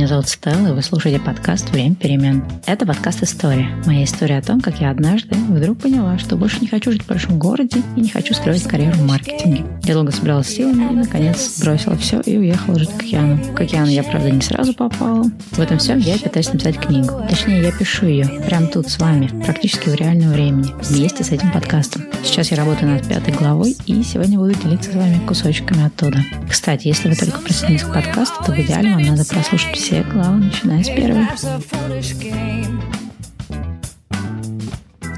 [0.00, 2.42] Меня зовут Стелла, и вы слушаете подкаст «Время перемен».
[2.64, 3.68] Это подкаст «История».
[3.84, 7.06] Моя история о том, как я однажды вдруг поняла, что больше не хочу жить в
[7.06, 9.66] большом городе и не хочу строить карьеру в маркетинге.
[9.82, 13.44] Я долго собиралась силами и, наконец, бросила все и уехала жить к океану.
[13.54, 15.30] К океану я, правда, не сразу попала.
[15.50, 17.22] В этом всем я пытаюсь написать книгу.
[17.28, 21.52] Точнее, я пишу ее прямо тут с вами, практически в реальном времени, вместе с этим
[21.52, 22.04] подкастом.
[22.24, 26.24] Сейчас я работаю над пятой главой, и сегодня буду делиться с вами кусочками оттуда.
[26.48, 30.04] Кстати, если вы только присоединились к подкасту, то в идеале вам надо прослушать все все
[30.04, 31.26] главы, начиная с первой.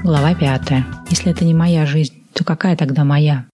[0.01, 0.87] Глава пятая.
[1.11, 3.45] Если это не моя жизнь, то какая тогда моя?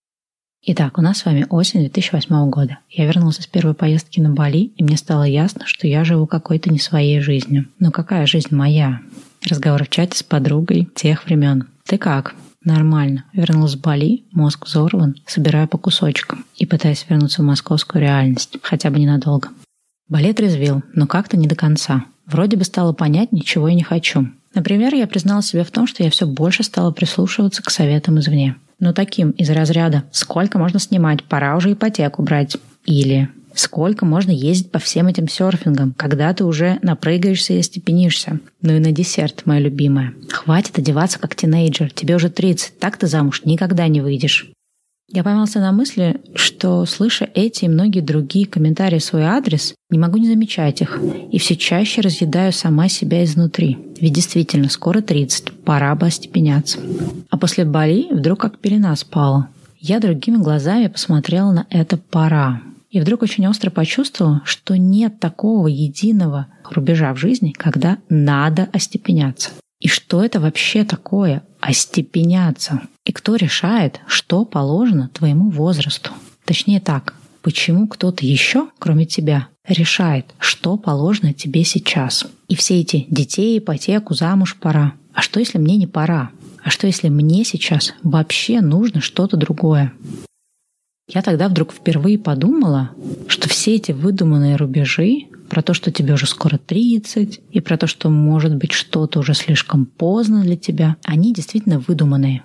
[0.64, 2.80] Итак, у нас с вами осень 2008 года.
[2.90, 6.72] Я вернулся с первой поездки на Бали, и мне стало ясно, что я живу какой-то
[6.72, 7.68] не своей жизнью.
[7.80, 9.02] Но какая жизнь моя?
[9.46, 11.68] Разговор в чате с подругой тех времен.
[11.86, 12.34] Ты как?
[12.64, 13.26] Нормально.
[13.34, 18.90] Вернулась в Бали, мозг взорван, собираю по кусочкам и пытаясь вернуться в московскую реальность, хотя
[18.90, 19.50] бы ненадолго.
[20.10, 22.06] Балет резвил, но как-то не до конца.
[22.26, 24.28] Вроде бы стало понять, ничего я не хочу.
[24.56, 28.56] Например, я признала себе в том, что я все больше стала прислушиваться к советам извне.
[28.80, 31.24] Но таким из разряда «Сколько можно снимать?
[31.24, 32.58] Пора уже ипотеку брать».
[32.86, 38.74] Или «Сколько можно ездить по всем этим серфингам, когда ты уже напрыгаешься и остепенишься?» Ну
[38.74, 40.14] и на десерт, моя любимая.
[40.30, 44.50] «Хватит одеваться как тинейджер, тебе уже 30, так ты замуж никогда не выйдешь».
[45.12, 49.98] Я поймался на мысли, что, слыша эти и многие другие комментарии в свой адрес, не
[49.98, 51.00] могу не замечать их,
[51.32, 53.78] и все чаще разъедаю сама себя изнутри.
[54.00, 56.80] Ведь действительно, скоро 30, пора бы остепеняться.
[57.32, 59.50] А после Бали вдруг как пелена спала.
[59.80, 62.62] Я другими глазами посмотрела на это «пора».
[62.92, 69.52] И вдруг очень остро почувствовала, что нет такого единого рубежа в жизни, когда надо остепеняться.
[69.80, 72.82] И что это вообще такое остепеняться?
[73.06, 76.12] И кто решает, что положено твоему возрасту?
[76.46, 82.26] Точнее так, почему кто-то еще, кроме тебя, решает, что положено тебе сейчас?
[82.48, 84.94] И все эти детей, ипотеку, замуж пора.
[85.14, 86.32] А что, если мне не пора?
[86.64, 89.94] А что, если мне сейчас вообще нужно что-то другое?
[91.08, 92.92] Я тогда вдруг впервые подумала,
[93.28, 97.88] что все эти выдуманные рубежи про то, что тебе уже скоро 30, и про то,
[97.88, 102.44] что может быть что-то уже слишком поздно для тебя, они действительно выдуманные.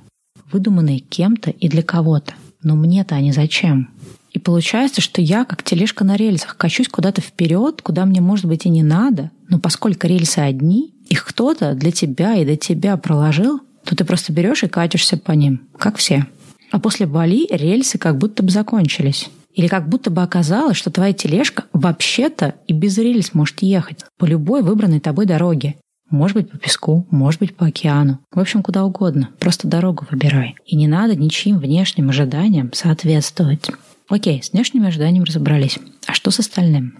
[0.50, 2.34] Выдуманные кем-то и для кого-то.
[2.62, 3.90] Но мне-то они зачем?
[4.32, 8.66] И получается, что я, как тележка на рельсах, качусь куда-то вперед, куда мне, может быть,
[8.66, 13.60] и не надо, но поскольку рельсы одни, их кто-то для тебя и до тебя проложил,
[13.84, 16.26] то ты просто берешь и катишься по ним, как все.
[16.70, 19.28] А после Бали рельсы как будто бы закончились.
[19.54, 24.24] Или как будто бы оказалось, что твоя тележка вообще-то и без рельс может ехать по
[24.24, 25.76] любой выбранной тобой дороге.
[26.10, 28.18] Может быть, по песку, может быть, по океану.
[28.30, 29.30] В общем, куда угодно.
[29.38, 30.54] Просто дорогу выбирай.
[30.66, 33.70] И не надо ничьим внешним ожиданиям соответствовать.
[34.08, 35.78] Окей, с внешними ожиданиями разобрались.
[36.06, 36.98] А что с остальным?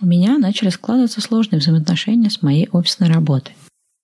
[0.00, 3.54] У меня начали складываться сложные взаимоотношения с моей офисной работой.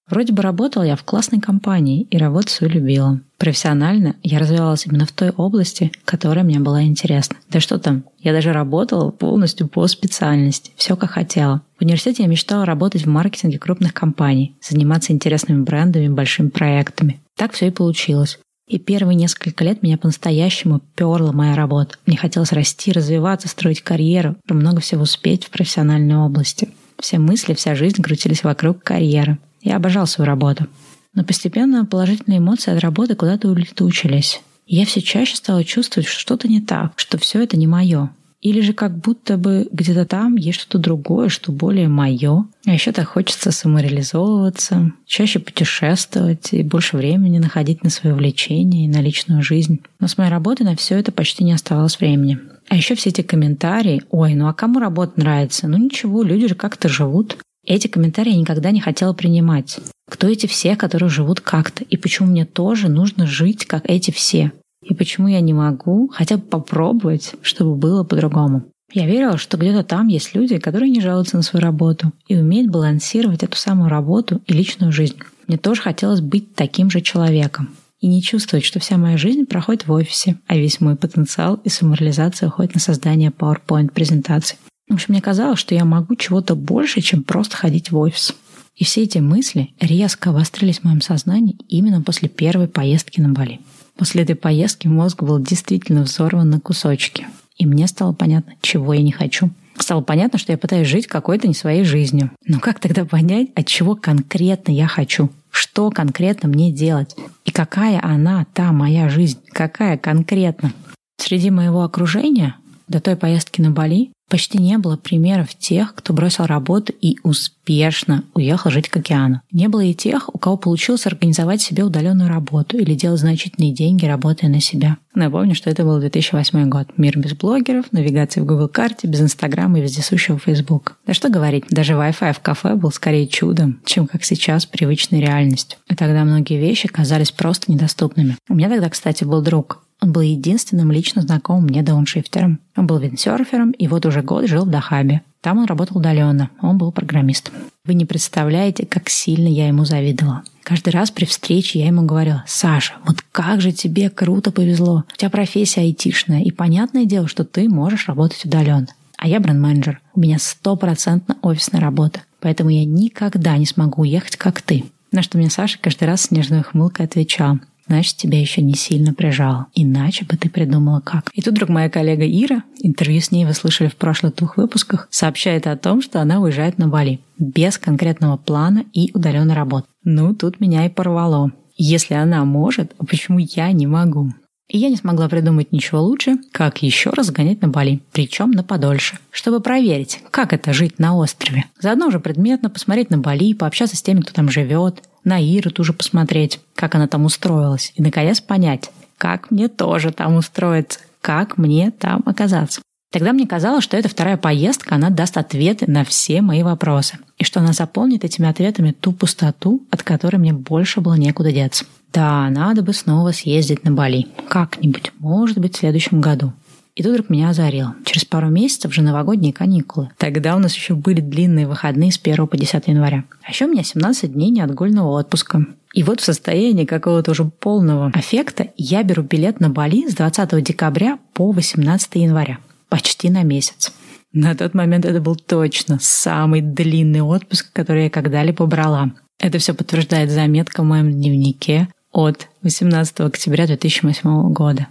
[0.08, 3.20] Вроде бы работала я в классной компании и работу свою любила.
[3.38, 7.36] Профессионально я развивалась именно в той области, которая мне была интересна.
[7.48, 11.62] Да что там, я даже работала полностью по специальности, все как хотела.
[11.78, 17.20] В университете я мечтала работать в маркетинге крупных компаний, заниматься интересными брендами, большими проектами.
[17.36, 18.38] Так все и получилось.
[18.68, 21.96] И первые несколько лет меня по-настоящему перла моя работа.
[22.06, 26.68] Мне хотелось расти, развиваться, строить карьеру, много всего успеть в профессиональной области.
[26.98, 29.38] Все мысли, вся жизнь крутились вокруг карьеры.
[29.62, 30.66] Я обожал свою работу.
[31.14, 34.40] Но постепенно положительные эмоции от работы куда-то улетучились.
[34.66, 38.10] Я все чаще стала чувствовать, что что-то не так, что все это не мое.
[38.40, 42.44] Или же как будто бы где-то там есть что-то другое, что более мое.
[42.66, 48.88] А еще так хочется самореализовываться, чаще путешествовать и больше времени находить на свое влечение и
[48.88, 49.82] на личную жизнь.
[50.00, 52.40] Но с моей работы на все это почти не оставалось времени.
[52.68, 55.68] А еще все эти комментарии, ой, ну а кому работа нравится?
[55.68, 57.36] Ну ничего, люди же как-то живут.
[57.64, 59.78] Эти комментарии я никогда не хотела принимать.
[60.10, 61.84] Кто эти все, которые живут как-то?
[61.84, 64.52] И почему мне тоже нужно жить, как эти все?
[64.82, 68.64] И почему я не могу хотя бы попробовать, чтобы было по-другому?
[68.92, 72.70] Я верила, что где-то там есть люди, которые не жалуются на свою работу и умеют
[72.70, 75.16] балансировать эту самую работу и личную жизнь.
[75.46, 77.70] Мне тоже хотелось быть таким же человеком
[78.00, 81.68] и не чувствовать, что вся моя жизнь проходит в офисе, а весь мой потенциал и
[81.68, 84.58] самореализация уходит на создание PowerPoint-презентаций.
[84.88, 88.34] В общем, мне казалось, что я могу чего-то больше, чем просто ходить в офис.
[88.76, 93.60] И все эти мысли резко обострились в моем сознании именно после первой поездки на Бали.
[93.96, 97.26] После этой поездки мозг был действительно взорван на кусочки.
[97.58, 99.50] И мне стало понятно, чего я не хочу.
[99.78, 102.30] Стало понятно, что я пытаюсь жить какой-то не своей жизнью.
[102.46, 105.30] Но как тогда понять, от чего конкретно я хочу?
[105.50, 107.14] Что конкретно мне делать?
[107.44, 109.38] И какая она, та моя жизнь?
[109.52, 110.72] Какая конкретно?
[111.18, 112.56] Среди моего окружения
[112.88, 118.24] до той поездки на Бали Почти не было примеров тех, кто бросил работу и успешно
[118.32, 119.42] уехал жить к океану.
[119.52, 124.06] Не было и тех, у кого получилось организовать себе удаленную работу или делать значительные деньги,
[124.06, 124.96] работая на себя.
[125.14, 126.88] Напомню, что это был 2008 год.
[126.96, 130.96] Мир без блогеров, навигация в Google карте, без Инстаграма и вездесущего Facebook.
[131.06, 135.78] Да что говорить, даже Wi-Fi в кафе был скорее чудом, чем как сейчас привычной реальностью.
[135.90, 138.38] И тогда многие вещи казались просто недоступными.
[138.48, 142.58] У меня тогда, кстати, был друг, он был единственным лично знакомым мне дауншифтером.
[142.76, 145.22] Он был виндсерфером и вот уже год жил в Дахабе.
[145.40, 147.54] Там он работал удаленно, он был программистом.
[147.84, 150.42] Вы не представляете, как сильно я ему завидовала.
[150.64, 155.04] Каждый раз при встрече я ему говорила, Саша, вот как же тебе круто повезло.
[155.12, 158.88] У тебя профессия айтишная, и понятное дело, что ты можешь работать удаленно.
[159.18, 160.00] А я бренд-менеджер.
[160.14, 162.22] У меня стопроцентно офисная работа.
[162.40, 164.84] Поэтому я никогда не смогу уехать, как ты.
[165.12, 169.14] На что мне Саша каждый раз с нежной хмылкой отвечал значит, тебя еще не сильно
[169.14, 169.66] прижало.
[169.74, 171.30] Иначе бы ты придумала как.
[171.32, 175.08] И тут вдруг моя коллега Ира, интервью с ней вы слышали в прошлых двух выпусках,
[175.10, 179.88] сообщает о том, что она уезжает на Бали без конкретного плана и удаленной работы.
[180.04, 181.52] Ну, тут меня и порвало.
[181.76, 184.32] Если она может, почему я не могу?
[184.68, 188.64] И я не смогла придумать ничего лучше, как еще раз гонять на Бали, причем на
[188.64, 191.66] подольше, чтобы проверить, как это жить на острове.
[191.78, 195.92] Заодно уже предметно посмотреть на Бали, пообщаться с теми, кто там живет, на Иру тоже
[195.92, 201.90] посмотреть, как она там устроилась, и, наконец, понять, как мне тоже там устроиться, как мне
[201.90, 202.80] там оказаться.
[203.12, 207.44] Тогда мне казалось, что эта вторая поездка, она даст ответы на все мои вопросы, и
[207.44, 211.84] что она заполнит этими ответами ту пустоту, от которой мне больше было некуда деться.
[212.12, 214.28] Да, надо бы снова съездить на Бали.
[214.48, 216.52] Как-нибудь, может быть, в следующем году.
[216.94, 217.94] И тут вдруг меня озарило.
[218.04, 220.10] Через пару месяцев же новогодние каникулы.
[220.18, 223.24] Тогда у нас еще были длинные выходные с 1 по 10 января.
[223.42, 225.66] А еще у меня 17 дней неотгульного отпуска.
[225.94, 230.62] И вот в состоянии какого-то уже полного аффекта я беру билет на Бали с 20
[230.62, 232.58] декабря по 18 января.
[232.90, 233.92] Почти на месяц.
[234.34, 239.12] На тот момент это был точно самый длинный отпуск, который я когда-либо брала.
[239.38, 244.88] Это все подтверждает заметка в моем дневнике от 18 октября 2008 года.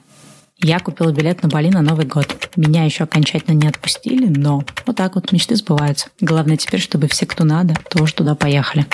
[0.64, 2.50] Я купила билет на Бали на Новый год.
[2.56, 6.10] Меня еще окончательно не отпустили, но вот так вот мечты сбываются.
[6.20, 8.86] Главное теперь, чтобы все, кто надо, тоже туда поехали.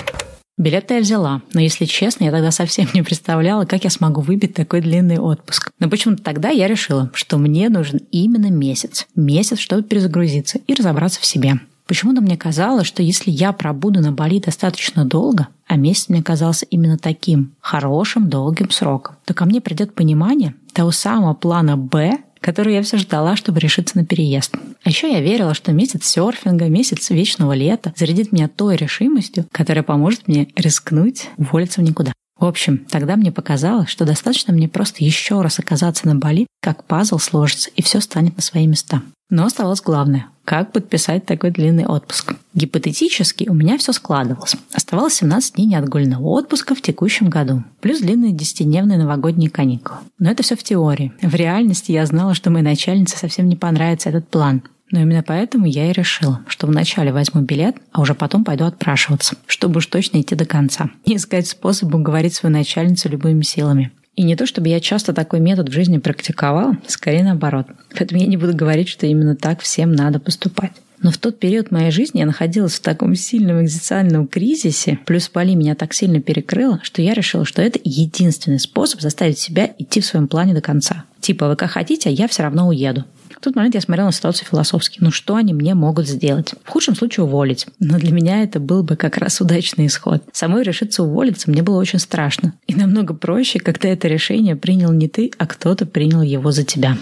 [0.56, 4.54] Билет я взяла, но если честно, я тогда совсем не представляла, как я смогу выбить
[4.54, 5.70] такой длинный отпуск.
[5.78, 9.06] Но почему-то тогда я решила, что мне нужен именно месяц.
[9.14, 11.60] Месяц, чтобы перезагрузиться и разобраться в себе.
[11.86, 16.66] Почему-то мне казалось, что если я пробуду на Бали достаточно долго, а месяц мне казался
[16.66, 22.74] именно таким хорошим, долгим сроком, то ко мне придет понимание того самого плана «Б», который
[22.74, 24.54] я все ждала, чтобы решиться на переезд.
[24.82, 29.82] А еще я верила, что месяц серфинга, месяц вечного лета зарядит меня той решимостью, которая
[29.82, 32.12] поможет мне рискнуть, уволиться в никуда.
[32.38, 36.84] В общем, тогда мне показалось, что достаточно мне просто еще раз оказаться на Бали, как
[36.84, 39.02] пазл сложится, и все станет на свои места.
[39.28, 42.32] Но оставалось главное– как подписать такой длинный отпуск.
[42.54, 44.56] Гипотетически у меня все складывалось.
[44.72, 49.98] Оставалось 17 дней неотгульного отпуска в текущем году, плюс длинные 10-дневные новогодние каникулы.
[50.18, 51.12] Но это все в теории.
[51.20, 54.62] В реальности я знала, что моей начальнице совсем не понравится этот план.
[54.90, 59.36] Но именно поэтому я и решила, что вначале возьму билет, а уже потом пойду отпрашиваться,
[59.46, 60.88] чтобы уж точно идти до конца.
[61.04, 63.92] И искать способ уговорить свою начальницу любыми силами.
[64.18, 67.68] И не то, чтобы я часто такой метод в жизни практиковал, скорее наоборот.
[67.96, 70.72] Поэтому я не буду говорить, что именно так всем надо поступать.
[71.00, 75.54] Но в тот период моей жизни я находилась в таком сильном экзистенциальном кризисе, плюс Поли
[75.54, 80.06] меня так сильно перекрыла, что я решила, что это единственный способ заставить себя идти в
[80.06, 81.04] своем плане до конца.
[81.20, 83.04] Типа, вы как хотите, а я все равно уеду.
[83.38, 84.98] В тот момент я смотрела на ситуацию философски.
[85.00, 86.54] Ну что они мне могут сделать?
[86.64, 87.66] В худшем случае уволить.
[87.78, 90.24] Но для меня это был бы как раз удачный исход.
[90.32, 92.54] Самой решиться уволиться мне было очень страшно.
[92.66, 96.98] И намного проще, когда это решение принял не ты, а кто-то принял его за тебя.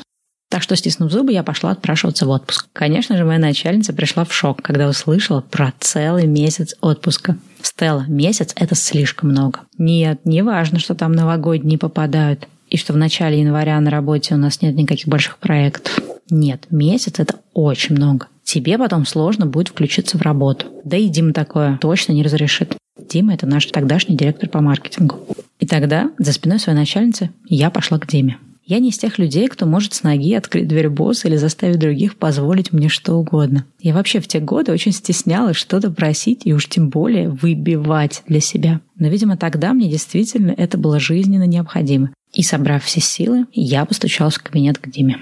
[0.51, 2.69] Так что, стиснув зубы, я пошла отпрашиваться в отпуск.
[2.75, 7.39] Конечно же, моя начальница пришла в шок, когда услышала про целый месяц отпуска.
[7.63, 9.61] Стелла, месяц– это слишком много.
[9.79, 14.39] Нет, не важно, что там новогодние попадают, и что в начале января на работе у
[14.39, 15.99] нас нет никаких больших проектов.
[16.31, 18.27] Нет, месяц– это очень много.
[18.43, 20.67] Тебе потом сложно будет включиться в работу.
[20.85, 22.77] Да и Дима такое точно не разрешит.
[23.09, 25.19] Дима– это наш тогдашний директор по маркетингу.
[25.59, 28.39] И тогда за спиной своей начальницы я пошла к Диме.
[28.69, 32.17] Я не из тех людей, кто может с ноги открыть дверь босса или заставить других
[32.17, 33.65] позволить мне что угодно.
[33.81, 38.41] Я вообще в те годы очень стеснялась что-то просить и уж тем более выбивать для
[38.41, 38.81] себя.
[38.99, 42.11] Но, видимо, тогда мне действительно это было жизненно необходимо.
[42.37, 45.17] И, собрав все силы, я постучалась в кабинет к Диме.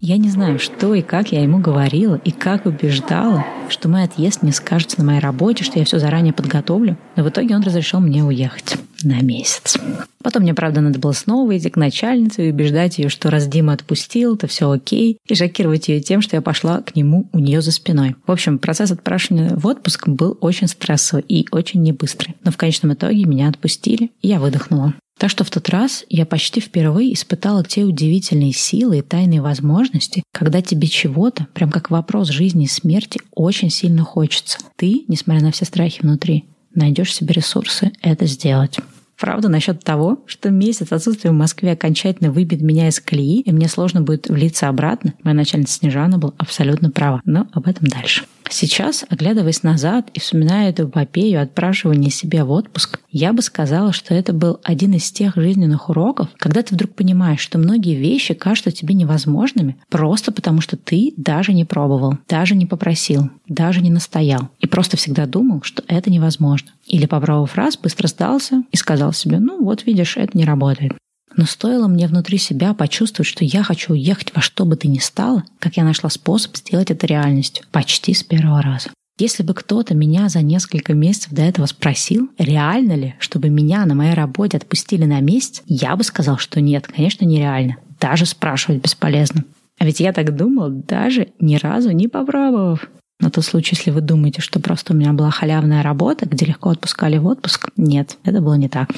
[0.00, 4.42] Я не знаю, что и как я ему говорила, и как убеждала, что мой отъезд
[4.42, 7.98] не скажется на моей работе, что я все заранее подготовлю, но в итоге он разрешил
[7.98, 8.76] мне уехать.
[9.04, 9.78] на месяц.
[10.22, 13.72] Потом мне, правда, надо было снова идти к начальнице и убеждать ее, что раз Дима
[13.72, 17.62] отпустил, то все окей, и шокировать ее тем, что я пошла к нему у нее
[17.62, 18.14] за спиной.
[18.28, 22.36] В общем, процесс отпрашивания в отпуск был очень стрессовый и очень небыстрый.
[22.44, 24.94] Но в конечном итоге меня отпустили, и я выдохнула.
[25.22, 30.24] Так что в тот раз я почти впервые испытала те удивительные силы и тайные возможности,
[30.32, 34.58] когда тебе чего-то, прям как вопрос жизни и смерти, очень сильно хочется.
[34.74, 38.78] Ты, несмотря на все страхи внутри, найдешь себе ресурсы это сделать.
[39.16, 43.68] Правда, насчет того, что месяц отсутствия в Москве окончательно выбит меня из колеи, и мне
[43.68, 47.20] сложно будет влиться обратно, моя начальница Снежана была абсолютно права.
[47.24, 48.24] Но об этом дальше.
[48.50, 54.14] Сейчас, оглядываясь назад и вспоминая эту эпопею отпрашивания себя в отпуск, я бы сказала, что
[54.14, 58.70] это был один из тех жизненных уроков, когда ты вдруг понимаешь, что многие вещи кажутся
[58.70, 64.50] тебе невозможными просто потому, что ты даже не пробовал, даже не попросил, даже не настоял
[64.60, 66.70] и просто всегда думал, что это невозможно.
[66.86, 70.92] Или, попробовав раз, быстро сдался и сказал себе, ну вот видишь, это не работает.
[71.36, 74.98] Но стоило мне внутри себя почувствовать, что я хочу уехать во что бы ты ни
[74.98, 77.64] стало, как я нашла способ сделать это реальностью.
[77.70, 78.90] Почти с первого раза.
[79.18, 83.94] Если бы кто-то меня за несколько месяцев до этого спросил, реально ли, чтобы меня на
[83.94, 87.76] моей работе отпустили на месяц, я бы сказал, что нет, конечно, нереально.
[88.00, 89.44] Даже спрашивать бесполезно.
[89.78, 92.88] А ведь я так думал, даже ни разу не попробовав.
[93.20, 96.70] На тот случай, если вы думаете, что просто у меня была халявная работа, где легко
[96.70, 98.88] отпускали в отпуск, нет, это было не так.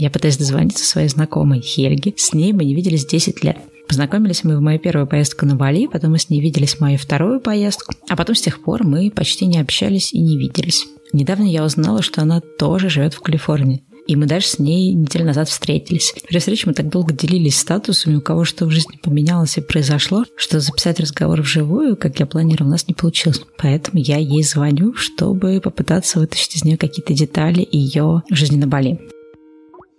[0.00, 2.14] Я пытаюсь дозвониться своей знакомой Хельге.
[2.16, 3.58] С ней мы не виделись 10 лет.
[3.86, 6.96] Познакомились мы в мою первую поездку на Бали, потом мы с ней виделись в мою
[6.96, 10.86] вторую поездку, а потом с тех пор мы почти не общались и не виделись.
[11.12, 13.82] Недавно я узнала, что она тоже живет в Калифорнии.
[14.06, 16.14] И мы даже с ней неделю назад встретились.
[16.26, 20.24] При встрече мы так долго делились статусами, у кого что в жизни поменялось и произошло,
[20.34, 23.42] что записать разговор вживую, как я планировала, у нас не получилось.
[23.58, 28.98] Поэтому я ей звоню, чтобы попытаться вытащить из нее какие-то детали ее жизни на Бали.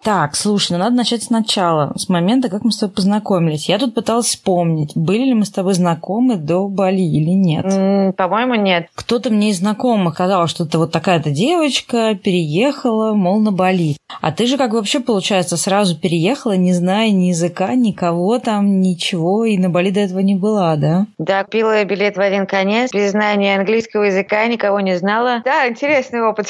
[0.04, 3.70] Так, слушай, ну надо начать сначала, с момента, как мы с тобой познакомились.
[3.70, 7.66] Я тут пыталась вспомнить, были ли мы с тобой знакомы до Бали или нет.
[7.66, 8.88] Mm, по-моему, нет.
[8.96, 13.98] Кто-то мне из знакомых сказал, что ты вот такая-то девочка переехала, мол, на Бали.
[14.22, 19.46] А ты же как вообще, получается, сразу переехала, не зная ни языка, никого там, ничего,
[19.46, 21.06] и на Бали до этого не была, да?
[21.18, 25.42] Да, купила билет в один конец, без знания английского языка, никого не знала.
[25.46, 26.50] Да, интересный опыт.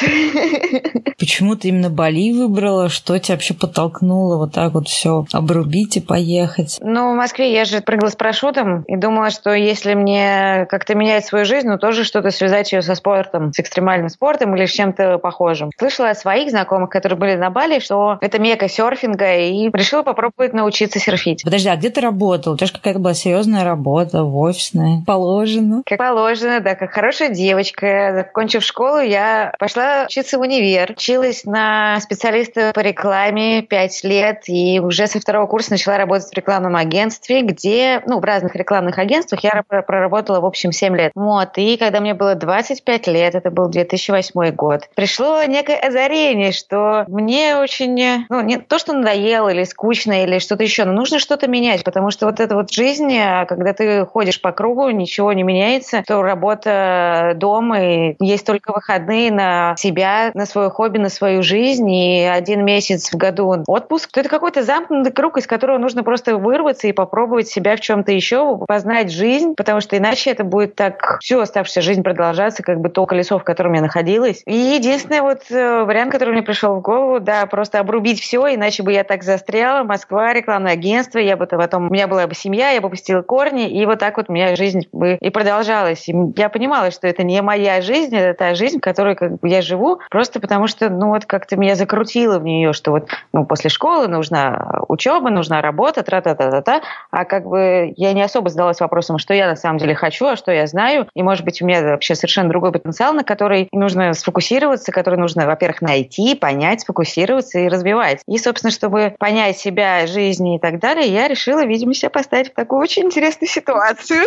[1.20, 2.90] Почему ты именно Бали выбрала?
[2.90, 6.78] Что тебя вообще подтолкнуло вот так вот все обрубить и поехать?
[6.80, 11.26] Ну, в Москве я же прыгала с парашютом и думала, что если мне как-то менять
[11.26, 15.18] свою жизнь, ну, тоже что-то связать ее со спортом, с экстремальным спортом или с чем-то
[15.18, 15.72] похожим.
[15.76, 20.54] Слышала от своих знакомых, которые были на Бали, что это мека серфинга, и решила попробовать
[20.54, 21.44] научиться серфить.
[21.44, 22.54] Подожди, а где ты работал?
[22.54, 25.04] У тебя же какая-то была серьезная работа, офисная.
[25.08, 25.82] Положено.
[25.88, 28.12] Как положено, да, как хорошая девочка.
[28.14, 30.92] Закончив школу, я пошла учиться в универ.
[30.92, 36.30] Училась на специалиста по рекламе рекламе 5 лет и уже со второго курса начала работать
[36.30, 41.12] в рекламном агентстве, где, ну, в разных рекламных агентствах я проработала, в общем, 7 лет.
[41.16, 47.06] Вот, и когда мне было 25 лет, это был 2008 год, пришло некое озарение, что
[47.08, 51.48] мне очень, ну, не то, что надоело или скучно или что-то еще, но нужно что-то
[51.48, 55.44] менять, потому что вот эта вот жизнь, а, когда ты ходишь по кругу, ничего не
[55.44, 61.44] меняется, то работа дома, и есть только выходные на себя, на свое хобби, на свою
[61.44, 66.04] жизнь, и один месяц в году отпуск, то это какой-то замкнутый круг, из которого нужно
[66.04, 70.76] просто вырваться и попробовать себя в чем-то еще, познать жизнь, потому что иначе это будет
[70.76, 74.42] так всю оставшуюся жизнь продолжаться, как бы то колесо, в котором я находилась.
[74.46, 78.84] И единственный вот э, вариант, который мне пришел в голову, да, просто обрубить все, иначе
[78.84, 79.84] бы я так застряла.
[79.84, 83.70] Москва, рекламное агентство, я бы потом, у меня была бы семья, я бы пустила корни,
[83.70, 86.08] и вот так вот у меня жизнь бы и продолжалась.
[86.10, 89.48] И я понимала, что это не моя жизнь, это та жизнь, в которой как бы
[89.48, 93.46] я живу, просто потому что, ну вот как-то меня закрутило в нее, что вот ну,
[93.46, 96.82] после школы нужна учеба, нужна работа, тра-та-та-та-та.
[97.12, 100.36] А как бы я не особо задалась вопросом, что я на самом деле хочу, а
[100.36, 101.08] что я знаю.
[101.16, 105.46] И, может быть, у меня вообще совершенно другой потенциал, на который нужно сфокусироваться, который нужно,
[105.46, 108.22] во-первых, найти, понять, сфокусироваться и развивать.
[108.28, 112.56] И, собственно, чтобы понять себя, жизнь и так далее, я решила, видимо, себя поставить в
[112.56, 114.22] такую очень интересную ситуацию.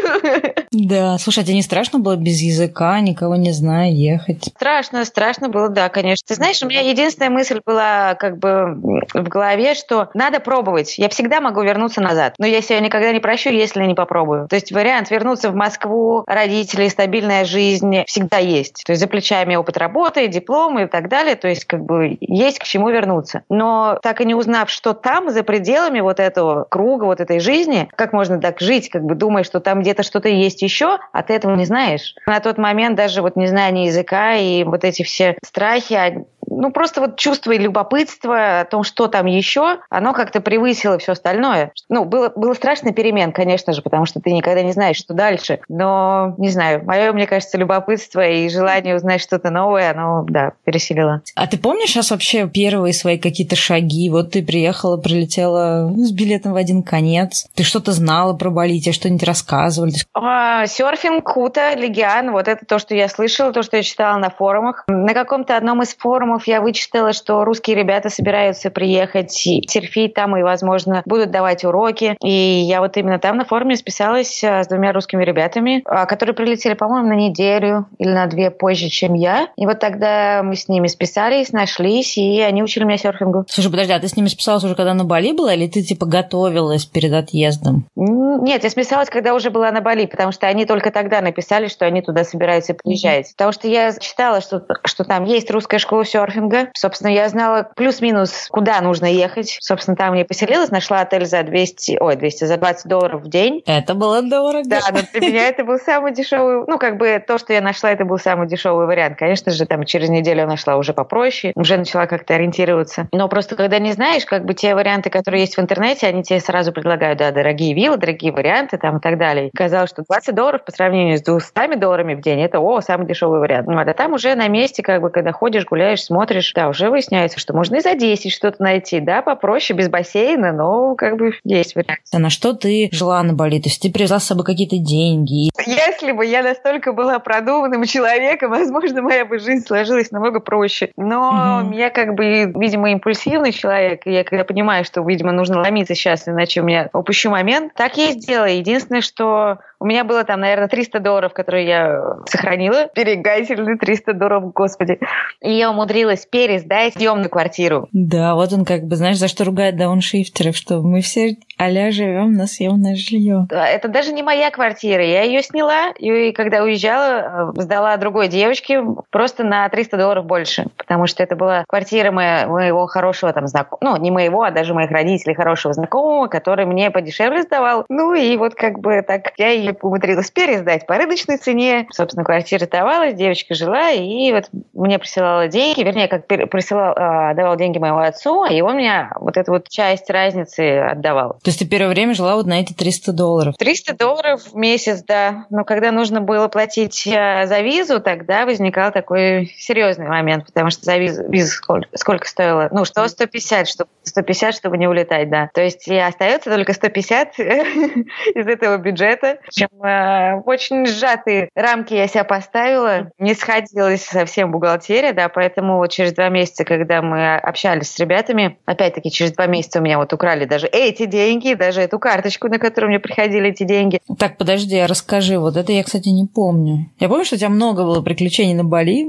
[0.72, 4.44] Да, слушай, а тебе не страшно было без языка, никого не зная, ехать?
[4.44, 6.24] Страшно, страшно было, да, конечно.
[6.26, 10.98] Ты знаешь, у меня единственная мысль была как бы в голове, что надо пробовать.
[10.98, 14.48] Я всегда могу вернуться назад, но я себя никогда не прощу, если не попробую.
[14.48, 18.82] То есть вариант вернуться в Москву, родители, стабильная жизнь всегда есть.
[18.84, 21.36] То есть за плечами опыт работы, диплом и так далее.
[21.36, 23.42] То есть как бы есть к чему вернуться.
[23.48, 27.88] Но так и не узнав, что там за пределами вот этого круга, вот этой жизни,
[27.94, 31.34] как можно так жить, как бы думая, что там где-то что-то есть еще, а ты
[31.34, 32.14] этого не знаешь.
[32.26, 36.24] На тот момент даже вот незнание языка и вот эти все страхи,
[36.56, 41.12] ну, просто вот чувство и любопытство о том, что там еще, оно как-то превысило все
[41.12, 41.72] остальное.
[41.88, 45.60] Ну, было, было страшно перемен, конечно же, потому что ты никогда не знаешь, что дальше.
[45.68, 51.22] Но, не знаю, мое, мне кажется, любопытство и желание узнать что-то новое, оно, да, пересилило.
[51.34, 54.10] А ты помнишь сейчас вообще первые свои какие-то шаги?
[54.10, 57.46] Вот ты приехала, прилетела ну, с билетом в один конец.
[57.54, 59.94] Ты что-то знала про Бали, тебе что-нибудь рассказывали?
[60.14, 64.30] А, серфинг, Кута, Легиан, вот это то, что я слышала, то, что я читала на
[64.30, 64.84] форумах.
[64.88, 70.42] На каком-то одном из форумов я вычитала, что русские ребята собираются приехать серфить там, и,
[70.42, 72.16] возможно, будут давать уроки.
[72.22, 76.34] И я вот именно там на форуме списалась а, с двумя русскими ребятами, а, которые
[76.34, 79.48] прилетели, по-моему, на неделю или на две позже, чем я.
[79.56, 83.44] И вот тогда мы с ними списались, нашлись, и они учили меня серфингу.
[83.48, 86.06] Слушай, подожди, а ты с ними списалась уже когда на Бали была, или ты типа
[86.06, 87.86] готовилась перед отъездом?
[87.96, 91.86] Нет, я списалась, когда уже была на Бали, потому что они только тогда написали, что
[91.86, 93.26] они туда собираются приезжать.
[93.26, 93.32] Mm-hmm.
[93.36, 96.70] Потому что я читала, что, что там есть русская школа серфинга, серфинга.
[96.76, 99.58] Собственно, я знала плюс-минус, куда нужно ехать.
[99.60, 103.62] Собственно, там я поселилась, нашла отель за 200, ой, 200, за 20 долларов в день.
[103.66, 104.62] Это было дорого.
[104.66, 107.90] Да, но для меня это был самый дешевый, ну, как бы то, что я нашла,
[107.90, 109.18] это был самый дешевый вариант.
[109.18, 113.08] Конечно же, там через неделю нашла уже попроще, уже начала как-то ориентироваться.
[113.12, 116.40] Но просто когда не знаешь, как бы те варианты, которые есть в интернете, они тебе
[116.40, 119.50] сразу предлагают, да, дорогие виллы, дорогие варианты там и так далее.
[119.54, 123.40] Казалось, что 20 долларов по сравнению с 200 долларами в день, это, о, самый дешевый
[123.40, 123.66] вариант.
[123.66, 126.90] Ну, а там уже на месте, как бы, когда ходишь, гуляешь, смотришь, смотришь, да, уже
[126.90, 131.32] выясняется, что можно и за 10 что-то найти, да, попроще, без бассейна, но как бы
[131.44, 132.00] есть вариант.
[132.12, 133.58] А на что ты жила на Бали?
[133.58, 135.50] То есть ты привезла с собой какие-то деньги?
[135.66, 140.90] Если бы я настолько была продуманным человеком, возможно, моя бы жизнь сложилась намного проще.
[140.96, 141.74] Но угу.
[141.74, 146.26] я как бы, видимо, импульсивный человек, и я когда понимаю, что, видимо, нужно ломиться сейчас,
[146.26, 148.46] иначе у меня упущу момент, так я и сделала.
[148.46, 152.88] Единственное, что у меня было там, наверное, 300 долларов, которые я сохранила.
[152.94, 154.98] Берегательные 300 долларов, господи.
[155.42, 157.88] И я умудрилась пересдать съемную квартиру.
[157.92, 162.32] Да, вот он как бы, знаешь, за что ругает дауншифтеров, что мы все а живем
[162.32, 163.46] на съемное жилье.
[163.50, 165.04] Это даже не моя квартира.
[165.04, 170.66] Я ее сняла, и когда уезжала, э, сдала другой девочке просто на 300 долларов больше.
[170.76, 174.90] Потому что это была квартира моего хорошего там знакомого, ну, не моего, а даже моих
[174.90, 177.84] родителей хорошего знакомого, который мне подешевле сдавал.
[177.88, 181.86] Ну, и вот как бы так я ее умудрилась пересдать по рыночной цене.
[181.90, 187.56] Собственно, квартира давалась, девочка жила, и вот мне присылала деньги, вернее, как присылал, а, давал
[187.56, 191.38] деньги моему отцу, и он мне вот эту вот часть разницы отдавал.
[191.44, 193.54] То есть ты первое время жила вот на эти 300 долларов?
[193.58, 195.44] 300 долларов в месяц, да.
[195.50, 200.84] Но когда нужно было платить э, за визу, тогда возникал такой серьезный момент, потому что
[200.84, 202.70] за визу, визу сколько, сколько стоило?
[202.72, 205.50] Ну, что 150, чтобы 150, чтобы не улетать, да.
[205.52, 209.36] То есть и остается только 150 из этого бюджета.
[209.50, 213.10] Чем э, очень сжатые рамки я себя поставила.
[213.18, 218.56] Не сходилась совсем бухгалтерия, да, поэтому вот через два месяца, когда мы общались с ребятами,
[218.64, 222.48] опять-таки через два месяца у меня вот украли даже эти деньги, деньги, даже эту карточку,
[222.48, 224.00] на которую мне приходили эти деньги.
[224.18, 226.90] Так, подожди, а расскажи, вот это я, кстати, не помню.
[226.98, 229.06] Я помню, что у тебя много было приключений на Бали.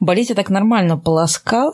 [0.00, 1.72] Бали тебя так нормально полоскал.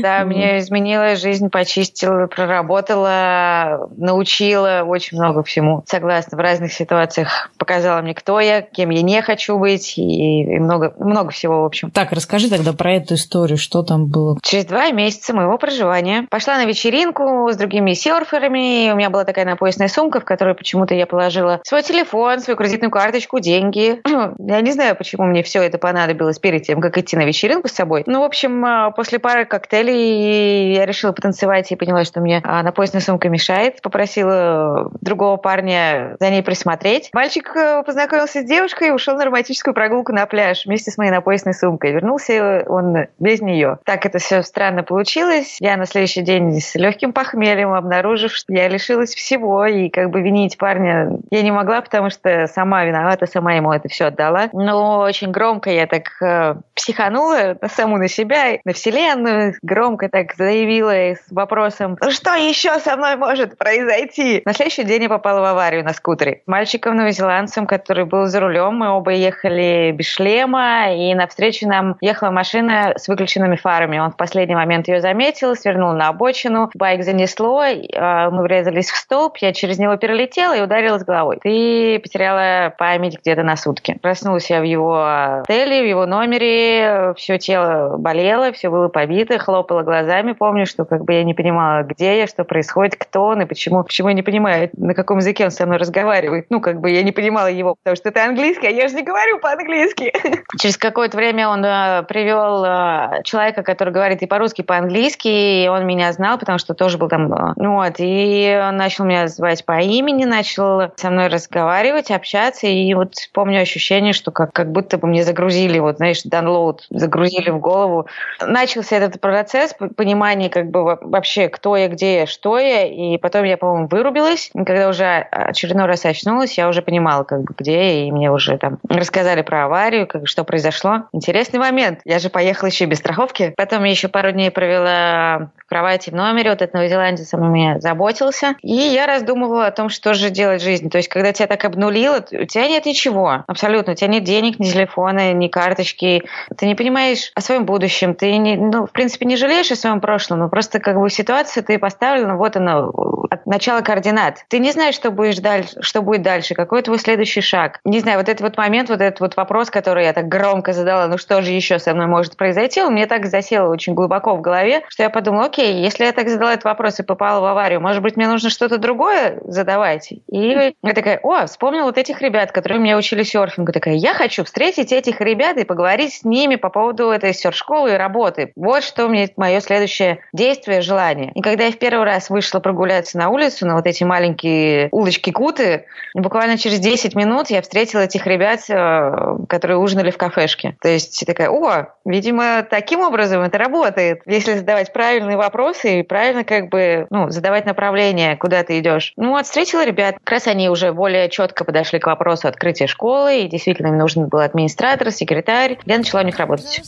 [0.00, 5.82] Да, мне изменила жизнь, почистила, проработала, научила очень много всему.
[5.86, 10.58] Согласна, в разных ситуациях показала мне, кто я, кем я не хочу быть, и, и
[10.58, 11.90] много, много всего, в общем.
[11.90, 14.38] Так, расскажи тогда про эту историю, что там было.
[14.42, 19.44] Через два месяца моего проживания пошла на вечеринку с другими серферами, у меня была такая
[19.44, 24.00] напоясная сумка, в которой почему-то я положила свой телефон, свою кредитную карточку, деньги.
[24.38, 27.72] я не знаю, почему мне все это понадобилось перед тем, как идти на вечеринку с
[27.72, 28.04] собой.
[28.06, 32.62] Ну, в общем, а, после пары коктейлей я решила потанцевать и поняла, что мне а,
[32.62, 33.80] напоясная сумка мешает.
[33.82, 37.10] Попросила другого парня за ней присмотреть.
[37.12, 41.10] Мальчик э, познакомился с девушкой и ушел на романтическую прогулку на пляж вместе с моей
[41.10, 41.92] напоясной сумкой.
[41.92, 43.78] Вернулся он без нее.
[43.84, 45.56] Так это все странно получилось.
[45.60, 50.10] Я на следующий день с легким похмельем, обнаружив, что я лишь лишилась всего, и как
[50.10, 54.48] бы винить парня я не могла, потому что сама виновата, сама ему это все отдала.
[54.52, 60.92] Но очень громко я так э, психанула саму на себя, на вселенную, громко так заявила
[60.92, 64.42] с вопросом, что еще со мной может произойти?
[64.44, 66.42] На следующий день я попала в аварию на скутере.
[66.46, 72.30] Мальчиком новозеландцем, который был за рулем, мы оба ехали без шлема, и навстречу нам ехала
[72.30, 73.98] машина с выключенными фарами.
[73.98, 78.42] Он в последний момент ее заметил, свернул на обочину, байк занесло, а, мы
[78.72, 81.38] врезались в столб, я через него перелетела и ударилась головой.
[81.42, 83.98] Ты потеряла память где-то на сутки.
[84.02, 89.82] Проснулась я в его отеле, в его номере, все тело болело, все было побито, хлопала
[89.82, 90.32] глазами.
[90.32, 93.82] Помню, что как бы я не понимала, где я, что происходит, кто он и почему.
[93.84, 96.46] Почему я не понимаю, на каком языке он со мной разговаривает.
[96.50, 99.02] Ну, как бы я не понимала его, потому что это английский, а я же не
[99.02, 100.12] говорю по-английски.
[100.60, 105.68] Через какое-то время он э, привел э, человека, который говорит и по-русски, и по-английски, и
[105.68, 107.32] он меня знал, потому что тоже был там.
[107.32, 112.66] Э, ну вот, и он начал меня звать по имени, начал со мной разговаривать, общаться,
[112.66, 117.50] и вот помню ощущение, что как, как будто бы мне загрузили, вот, знаешь, download, загрузили
[117.50, 118.06] в голову.
[118.40, 123.44] Начался этот процесс понимания как бы вообще, кто я, где я, что я, и потом
[123.44, 124.50] я, по-моему, вырубилась.
[124.54, 128.30] И когда уже очередной раз очнулась, я уже понимала, как бы, где я, и мне
[128.30, 131.04] уже там рассказали про аварию, как, что произошло.
[131.12, 132.00] Интересный момент.
[132.04, 133.54] Я же поехала еще без страховки.
[133.56, 136.50] Потом я еще пару дней провела в кровати в номере.
[136.50, 138.51] Вот этот новозеландец о меня заботился.
[138.60, 140.88] И я раздумывала о том, что же делать в жизни.
[140.88, 143.44] То есть, когда тебя так обнулило, у тебя нет ничего.
[143.46, 143.92] Абсолютно.
[143.92, 146.24] У тебя нет денег, ни телефона, ни карточки.
[146.56, 148.14] Ты не понимаешь о своем будущем.
[148.14, 151.62] Ты, не, ну, в принципе, не жалеешь о своем прошлом, но просто как бы ситуация
[151.62, 152.88] ты поставлена, вот она,
[153.30, 154.44] от начала координат.
[154.48, 157.80] Ты не знаешь, что будешь дальше, что будет дальше, какой твой следующий шаг.
[157.84, 161.06] Не знаю, вот этот вот момент, вот этот вот вопрос, который я так громко задала,
[161.06, 164.40] ну что же еще со мной может произойти, он мне так засел очень глубоко в
[164.40, 167.80] голове, что я подумала, окей, если я так задала этот вопрос и попала в аварию,
[167.80, 170.12] может быть, мне нужно что-то другое задавать?
[170.12, 173.72] И я такая, о, вспомнила вот этих ребят, которые меня учили серфингу.
[173.72, 177.96] Такая, я хочу встретить этих ребят и поговорить с ними по поводу этой серф-школы и
[177.96, 178.52] работы.
[178.56, 181.32] Вот что мне мое следующее действие, желание.
[181.34, 185.30] И когда я в первый раз вышла прогуляться на улицу, на вот эти маленькие улочки
[185.30, 190.76] Куты, буквально через 10 минут я встретила этих ребят, э, которые ужинали в кафешке.
[190.80, 194.22] То есть такая, о, видимо, таким образом это работает.
[194.26, 199.12] Если задавать правильные вопросы и правильно как бы ну, задавать направление, куда ты идешь.
[199.16, 200.16] Ну, вот встретила ребят.
[200.22, 204.28] Как раз они уже более четко подошли к вопросу открытия школы, и действительно им нужен
[204.28, 205.78] был администратор, секретарь.
[205.84, 206.82] Я начала у них работать.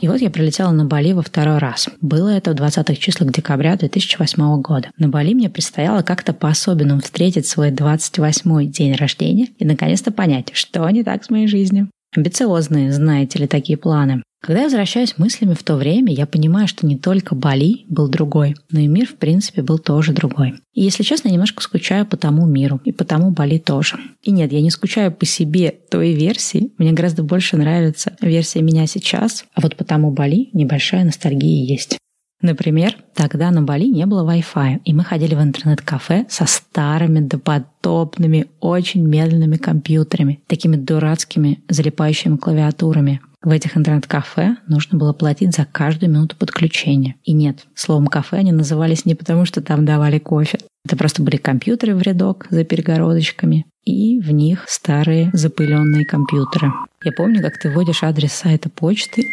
[0.00, 1.88] И вот я прилетела на Бали во второй раз.
[2.00, 4.90] Было это в 20-х числах декабря 2008 года.
[4.96, 10.88] На Бали мне предстояло как-то по-особенному встретить свой 28-й день рождения и наконец-то понять, что
[10.88, 11.90] не так с моей жизнью.
[12.16, 14.22] Амбициозные, знаете ли, такие планы.
[14.40, 18.54] Когда я возвращаюсь мыслями в то время, я понимаю, что не только Бали был другой,
[18.70, 20.54] но и мир, в принципе, был тоже другой.
[20.72, 23.98] И, если честно, я немножко скучаю по тому миру, и по тому Бали тоже.
[24.22, 28.86] И нет, я не скучаю по себе той версии, мне гораздо больше нравится версия меня
[28.86, 31.98] сейчас, а вот по тому Бали небольшая ностальгия есть.
[32.40, 38.46] Например, тогда на Бали не было Wi-Fi, и мы ходили в интернет-кафе со старыми допотопными,
[38.60, 43.20] очень медленными компьютерами, такими дурацкими залипающими клавиатурами.
[43.42, 47.14] В этих интернет-кафе нужно было платить за каждую минуту подключения.
[47.24, 50.58] И нет, словом кафе они назывались не потому, что там давали кофе.
[50.84, 56.72] Это просто были компьютеры в рядок за перегородочками, и в них старые запыленные компьютеры.
[57.02, 59.24] Я помню, как ты вводишь адрес сайта почты,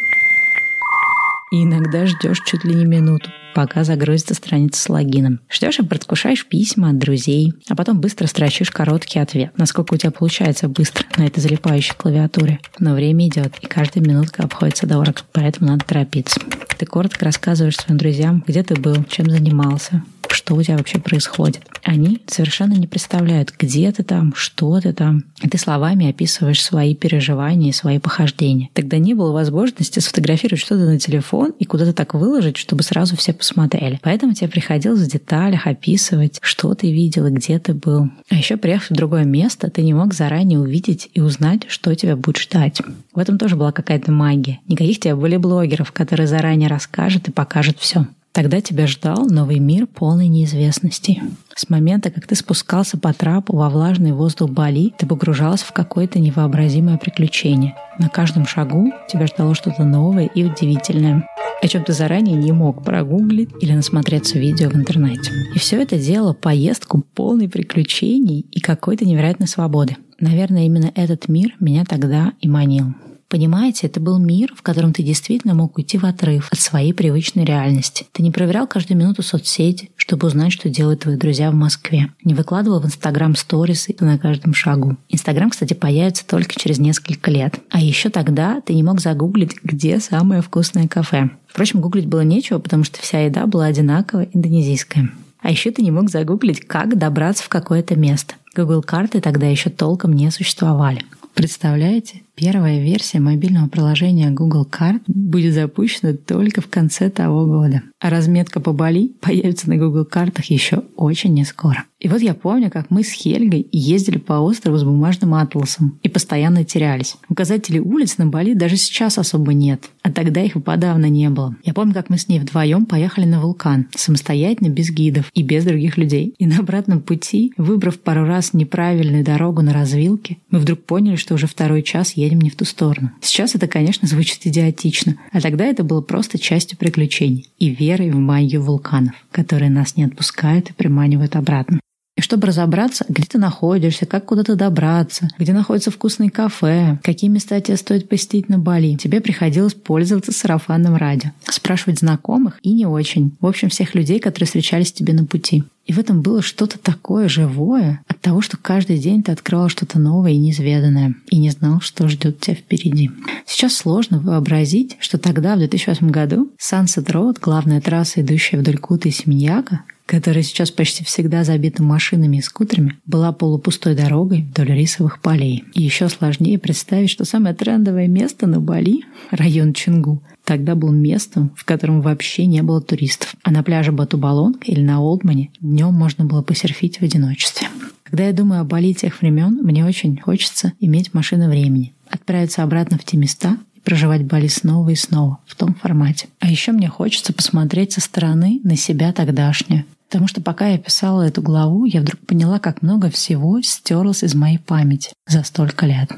[1.51, 5.39] и иногда ждешь чуть ли не минуту, пока загрузится страница с логином.
[5.49, 9.51] Ждешь и предвкушаешь письма от друзей, а потом быстро строчишь короткий ответ.
[9.57, 12.59] Насколько у тебя получается быстро на этой залипающей клавиатуре.
[12.79, 16.39] Но время идет, и каждая минутка обходится дорого, поэтому надо торопиться.
[16.77, 20.03] Ты коротко рассказываешь своим друзьям, где ты был, чем занимался,
[20.37, 21.61] что у тебя вообще происходит.
[21.83, 25.23] Они совершенно не представляют, где ты там, что ты там.
[25.41, 28.69] И ты словами описываешь свои переживания и свои похождения.
[28.73, 33.33] Тогда не было возможности сфотографировать что-то на телефон и куда-то так выложить, чтобы сразу все
[33.33, 33.99] посмотрели.
[34.03, 38.09] Поэтому тебе приходилось в деталях описывать, что ты видел и где ты был.
[38.29, 42.15] А еще приехав в другое место, ты не мог заранее увидеть и узнать, что тебя
[42.15, 42.81] будет ждать.
[43.13, 44.59] В этом тоже была какая-то магия.
[44.67, 48.05] Никаких тебе были блогеров, которые заранее расскажут и покажут все.
[48.37, 51.23] Тогда тебя ждал новый мир полной неизвестности.
[51.55, 56.19] С момента, как ты спускался по трапу во влажный воздух Бали, ты погружался в какое-то
[56.19, 57.75] невообразимое приключение.
[57.97, 61.27] На каждом шагу тебя ждало что-то новое и удивительное.
[61.63, 65.31] о чем ты заранее не мог прогуглить или насмотреться видео в интернете.
[65.55, 69.97] И все это делало поездку полной приключений и какой-то невероятной свободы.
[70.19, 72.93] Наверное, именно этот мир меня тогда и манил.
[73.29, 77.43] Понимаете, это был мир, в котором ты действительно мог уйти в отрыв от своей привычной
[77.43, 78.05] реальности.
[78.13, 82.09] Ты не проверял каждую минуту соцсети, чтобы узнать, что делают твои друзья в Москве.
[82.23, 84.95] Не выкладывал в Инстаграм сторисы на каждом шагу.
[85.09, 87.59] Инстаграм, кстати, появится только через несколько лет.
[87.69, 91.29] А еще тогда ты не мог загуглить, где самое вкусное кафе.
[91.47, 95.11] Впрочем, гуглить было нечего, потому что вся еда была одинаковая индонезийская.
[95.41, 98.35] А еще ты не мог загуглить, как добраться в какое-то место.
[98.55, 101.03] Google карты тогда еще толком не существовали.
[101.33, 102.23] Представляете?
[102.39, 107.81] Первая версия мобильного приложения Google Card будет запущена только в конце того года.
[107.99, 111.85] А разметка по Бали появится на Google картах еще очень не скоро.
[111.99, 116.09] И вот я помню, как мы с Хельгой ездили по острову с бумажным атласом и
[116.09, 117.15] постоянно терялись.
[117.27, 121.55] Указателей улиц на Бали даже сейчас особо нет, а тогда их и подавно не было.
[121.63, 125.65] Я помню, как мы с ней вдвоем поехали на вулкан, самостоятельно, без гидов и без
[125.65, 126.35] других людей.
[126.37, 131.33] И на обратном пути, выбрав пару раз неправильную дорогу на развилке, мы вдруг поняли, что
[131.33, 133.11] уже второй час едем не в ту сторону.
[133.21, 138.17] Сейчас это, конечно, звучит идиотично, а тогда это было просто частью приключений и верой в
[138.17, 141.79] магию вулканов, которые нас не отпускают и приманивают обратно.
[142.17, 147.61] И чтобы разобраться, где ты находишься, как куда-то добраться, где находится вкусное кафе, какие места
[147.61, 153.37] тебе стоит посетить на Бали, тебе приходилось пользоваться сарафанным радио, спрашивать знакомых и не очень.
[153.39, 155.63] В общем, всех людей, которые встречались тебе на пути.
[155.87, 159.99] И в этом было что-то такое живое от того, что каждый день ты открывал что-то
[159.99, 163.09] новое и неизведанное, и не знал, что ждет тебя впереди.
[163.45, 169.07] Сейчас сложно вообразить, что тогда, в 2008 году, Sunset Road, главная трасса, идущая вдоль Кута
[169.07, 175.21] и Семеньяка, которая сейчас почти всегда забита машинами и скутерами, была полупустой дорогой вдоль рисовых
[175.21, 175.65] полей.
[175.73, 181.51] И еще сложнее представить, что самое трендовое место на Бали, район Чингу, тогда был местом,
[181.55, 183.35] в котором вообще не было туристов.
[183.43, 187.67] А на пляже Батубалонг или на Олдмане днем можно было посерфить в одиночестве.
[188.03, 192.97] Когда я думаю о Бали тех времен, мне очень хочется иметь машину времени, отправиться обратно
[192.97, 196.27] в те места и проживать Бали снова и снова в том формате.
[196.39, 201.23] А еще мне хочется посмотреть со стороны на себя тогдашнюю, Потому что пока я писала
[201.23, 206.09] эту главу, я вдруг поняла, как много всего стерлось из моей памяти за столько лет.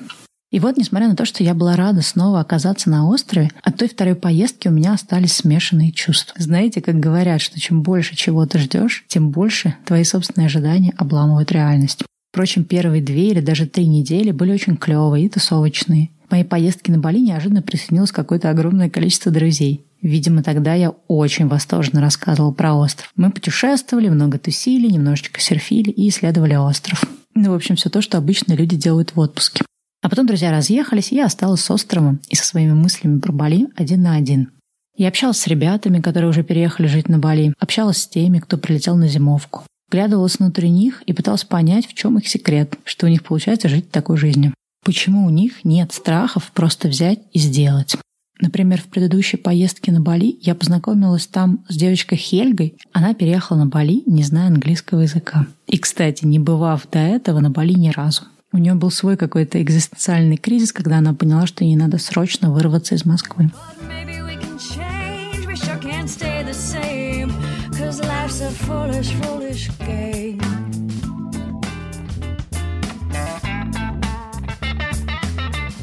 [0.51, 3.87] И вот, несмотря на то, что я была рада снова оказаться на острове, от той
[3.87, 6.33] второй поездки у меня остались смешанные чувства.
[6.39, 11.51] Знаете, как говорят, что чем больше чего ты ждешь, тем больше твои собственные ожидания обламывают
[11.51, 12.03] реальность.
[12.31, 16.09] Впрочем, первые две или даже три недели были очень клевые и тусовочные.
[16.27, 19.85] В моей поездке на Бали неожиданно присоединилось какое-то огромное количество друзей.
[20.01, 23.11] Видимо, тогда я очень восторженно рассказывала про остров.
[23.15, 27.03] Мы путешествовали, много тусили, немножечко серфили и исследовали остров.
[27.35, 29.63] Ну, в общем, все то, что обычно люди делают в отпуске.
[30.01, 33.67] А потом друзья разъехались, и я осталась с островом и со своими мыслями про Бали
[33.75, 34.51] один на один.
[34.95, 38.95] Я общалась с ребятами, которые уже переехали жить на Бали, общалась с теми, кто прилетел
[38.95, 39.63] на зимовку.
[39.89, 43.91] Глядывалась внутрь них и пыталась понять, в чем их секрет, что у них получается жить
[43.91, 44.53] такой жизнью.
[44.85, 47.97] Почему у них нет страхов просто взять и сделать.
[48.41, 52.75] Например, в предыдущей поездке на Бали я познакомилась там с девочкой Хельгой.
[52.93, 55.47] Она переехала на Бали, не зная английского языка.
[55.67, 58.23] И, кстати, не бывав до этого на Бали ни разу.
[58.51, 62.95] У нее был свой какой-то экзистенциальный кризис, когда она поняла, что ей надо срочно вырваться
[62.95, 63.51] из Москвы.
[68.67, 70.48] foolish, foolish game.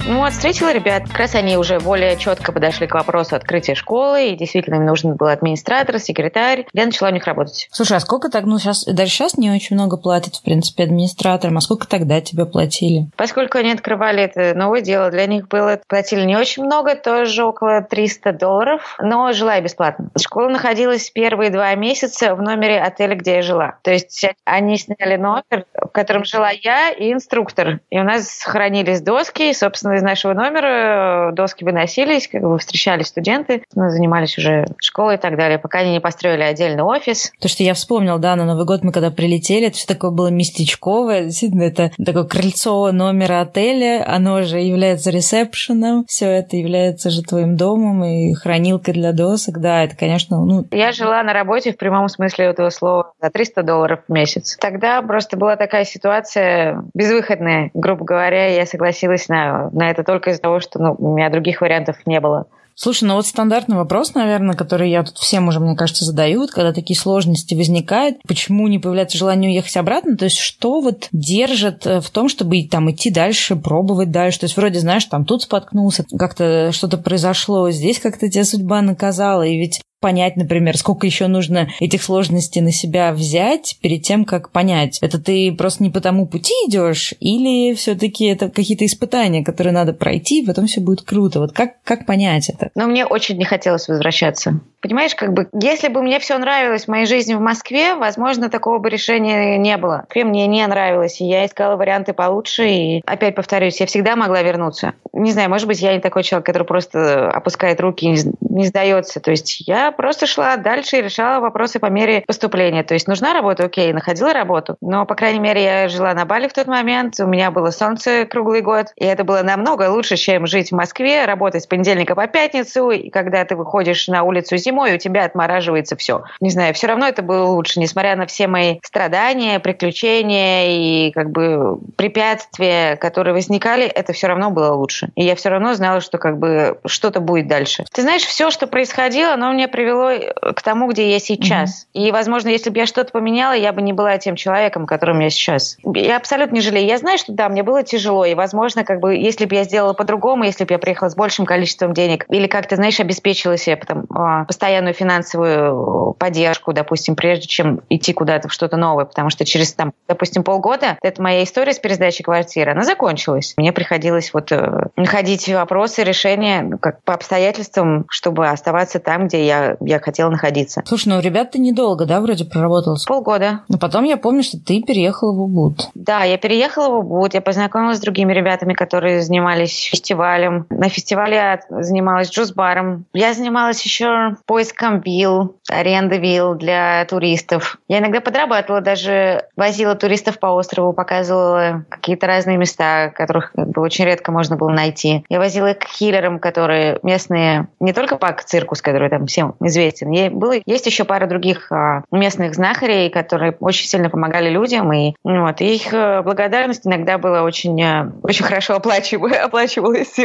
[0.08, 1.02] Ну, вот встретила ребят.
[1.08, 5.16] Как раз они уже более четко подошли к вопросу открытия школы, и действительно им нужен
[5.16, 6.64] был администратор, секретарь.
[6.72, 7.66] Я начала у них работать.
[7.72, 11.56] Слушай, а сколько так, ну, сейчас, даже сейчас не очень много платят, в принципе, администраторам,
[11.56, 13.08] а сколько тогда тебе платили?
[13.16, 17.82] Поскольку они открывали это новое дело, для них было, платили не очень много, тоже около
[17.82, 20.10] 300 долларов, но жила я бесплатно.
[20.16, 23.78] Школа находилась первые два месяца в номере отеля, где я жила.
[23.82, 27.80] То есть они сняли номер, в котором жила я и инструктор.
[27.90, 33.06] И у нас хранились доски, и, собственно, из нашего номера доски выносились, как бы встречались
[33.06, 37.32] студенты, мы занимались уже школой и так далее, пока они не построили отдельный офис.
[37.40, 40.28] То, что я вспомнил, да, на Новый год мы когда прилетели, это все такое было
[40.28, 47.22] местечковое, действительно, это такое крыльцо номера отеля, оно же является ресепшеном, все это является же
[47.22, 50.64] твоим домом и хранилкой для досок, да, это, конечно, ну...
[50.70, 54.56] Я жила на работе в прямом смысле этого слова за 300 долларов в месяц.
[54.60, 60.42] Тогда просто была такая ситуация безвыходная, грубо говоря, я согласилась на, на это только из-за
[60.42, 62.46] того, что ну, у меня других вариантов не было.
[62.78, 66.74] Слушай, ну вот стандартный вопрос, наверное, который я тут всем уже, мне кажется, задают, когда
[66.74, 72.02] такие сложности возникают, почему не появляется желание уехать обратно, то есть что вот держит э,
[72.02, 76.04] в том, чтобы там идти дальше, пробовать дальше, то есть вроде, знаешь, там тут споткнулся,
[76.18, 81.68] как-то что-то произошло, здесь как-то тебя судьба наказала, и ведь понять, например, сколько еще нужно
[81.80, 86.28] этих сложностей на себя взять перед тем, как понять, это ты просто не по тому
[86.28, 91.40] пути идешь, или все-таки это какие-то испытания, которые надо пройти, и потом все будет круто.
[91.40, 92.70] Вот как, как понять это?
[92.76, 94.60] Но мне очень не хотелось возвращаться.
[94.80, 98.78] Понимаешь, как бы, если бы мне все нравилось в моей жизни в Москве, возможно, такого
[98.78, 100.04] бы решения не было.
[100.06, 104.42] Москве мне не нравилось, и я искала варианты получше, и опять повторюсь, я всегда могла
[104.42, 104.92] вернуться.
[105.12, 109.18] Не знаю, может быть, я не такой человек, который просто опускает руки и не сдается.
[109.18, 112.82] То есть я просто шла дальше и решала вопросы по мере поступления.
[112.82, 114.76] То есть нужна работа, окей, находила работу.
[114.80, 118.26] Но, по крайней мере, я жила на Бали в тот момент, у меня было солнце
[118.26, 122.26] круглый год, и это было намного лучше, чем жить в Москве, работать с понедельника по
[122.26, 126.24] пятницу, и когда ты выходишь на улицу зимой, у тебя отмораживается все.
[126.40, 131.30] Не знаю, все равно это было лучше, несмотря на все мои страдания, приключения и как
[131.30, 135.10] бы препятствия, которые возникали, это все равно было лучше.
[135.14, 137.84] И я все равно знала, что как бы что-то будет дальше.
[137.92, 140.10] Ты знаешь, все, что происходило, оно мне привело
[140.54, 141.84] к тому, где я сейчас.
[141.84, 142.00] Mm-hmm.
[142.08, 145.28] И, возможно, если бы я что-то поменяла, я бы не была тем человеком, которым я
[145.28, 145.76] сейчас.
[145.94, 146.86] Я абсолютно не жалею.
[146.86, 149.92] Я знаю, что да, мне было тяжело, и, возможно, как бы, если бы я сделала
[149.92, 154.06] по-другому, если бы я приехала с большим количеством денег, или как-то, знаешь, обеспечила себе потом,
[154.10, 159.74] а, постоянную финансовую поддержку, допустим, прежде чем идти куда-то в что-то новое, потому что через,
[159.74, 163.52] там, допустим, полгода, это моя история с пересдачей квартиры, она закончилась.
[163.58, 169.44] Мне приходилось вот э, находить вопросы, решения ну, как по обстоятельствам, чтобы оставаться там, где
[169.44, 170.82] я, я хотела находиться.
[170.86, 172.96] Слушай, ну, ребят, ты недолго, да, вроде проработала?
[173.06, 173.60] Полгода.
[173.68, 175.88] Но потом я помню, что ты переехала в Убуд.
[175.94, 180.66] Да, я переехала в Убуд, я познакомилась с другими ребятами, которые занимались фестивалем.
[180.70, 183.04] На фестивале я занималась juice -баром.
[183.12, 187.78] Я занималась еще поиском вилл, арендой вилл для туристов.
[187.88, 193.82] Я иногда подрабатывала, даже возила туристов по острову, показывала какие-то разные места, которых как бы,
[193.82, 195.24] очень редко можно было найти.
[195.28, 200.38] Я возила их к хиллерам, которые местные, не только Пак Сиркус, который там всем известен,
[200.38, 205.60] было, есть еще пара других а, местных знахарей, которые очень сильно помогали людям, и вот,
[205.60, 208.76] и их э, благодарность иногда была очень, э, очень хорошо
[209.44, 210.16] оплачивалась.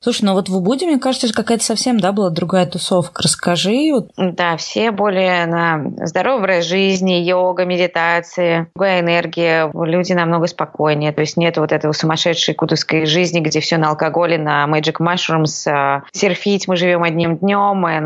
[0.00, 3.22] Слушай, ну вот в Убуде, мне кажется, какая-то совсем, да, была другая тусовка.
[3.22, 3.90] Расскажи.
[3.92, 4.10] Вот.
[4.16, 11.20] Да, все более на здоровый образ жизни, йога, медитации, другая энергия, люди намного спокойнее, то
[11.20, 16.02] есть нет вот этого сумасшедшей кутузской жизни, где все на алкоголе, на magic mushrooms, а,
[16.12, 18.00] серфить мы живем одним днем, и,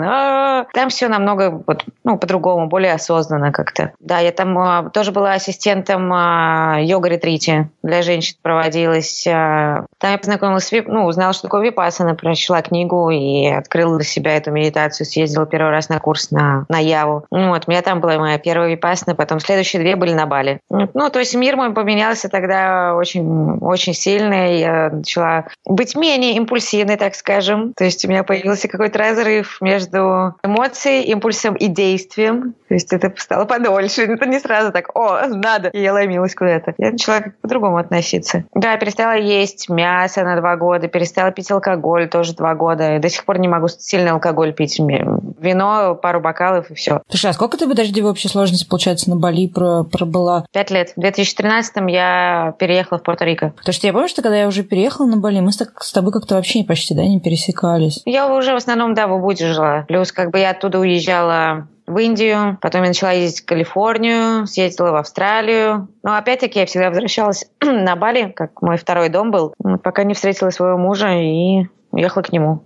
[0.72, 3.92] там все намного вот, ну, по-другому, более осознанно как-то.
[4.00, 9.26] Да, я там а, тоже была ассистентом а, йога-ретрите для женщин проводилась.
[9.26, 14.36] А, там я познакомилась, ну, узнала, что такое випасана, прочла книгу и открыла для себя
[14.36, 17.24] эту медитацию, съездила первый раз на курс на, на Яву.
[17.30, 20.60] Ну, вот, у меня там была моя первая випасана, потом следующие две были на Бали.
[20.70, 26.96] Ну, то есть мир мой поменялся тогда очень, очень сильно, я начала быть менее импульсивной,
[26.96, 27.72] так скажем.
[27.74, 32.54] То есть у меня появился какой-то разрыв между эмоцией, импульсом и действием.
[32.68, 34.02] То есть это стало подольше.
[34.02, 35.68] Это не сразу так, о, надо.
[35.68, 36.74] И я ломилась куда-то.
[36.78, 38.44] Я начала как по-другому относиться.
[38.54, 42.96] Да, перестала есть мясо на два года, перестала пить алкоголь тоже два года.
[42.96, 44.78] И до сих пор не могу сильный алкоголь пить.
[44.78, 47.00] Вино, пару бокалов и все.
[47.09, 50.46] Слушай, а сколько ты, подожди, в общей сложности, получается, на Бали пробыла?
[50.52, 50.92] Пять лет.
[50.96, 53.50] В 2013 я переехала в Пуэрто-Рико.
[53.50, 56.12] Потому что я помню, что когда я уже переехала на Бали, мы с, с тобой
[56.12, 58.02] как-то вообще почти, да, не пересекались.
[58.04, 59.85] Я уже в основном, да, в Убуде жила.
[59.88, 64.90] Плюс как бы я оттуда уезжала в Индию, потом я начала ездить в Калифорнию, съездила
[64.90, 65.88] в Австралию.
[66.03, 70.51] Но опять-таки я всегда возвращалась на Бали, как мой второй дом был, пока не встретила
[70.51, 72.64] своего мужа и уехала к нему.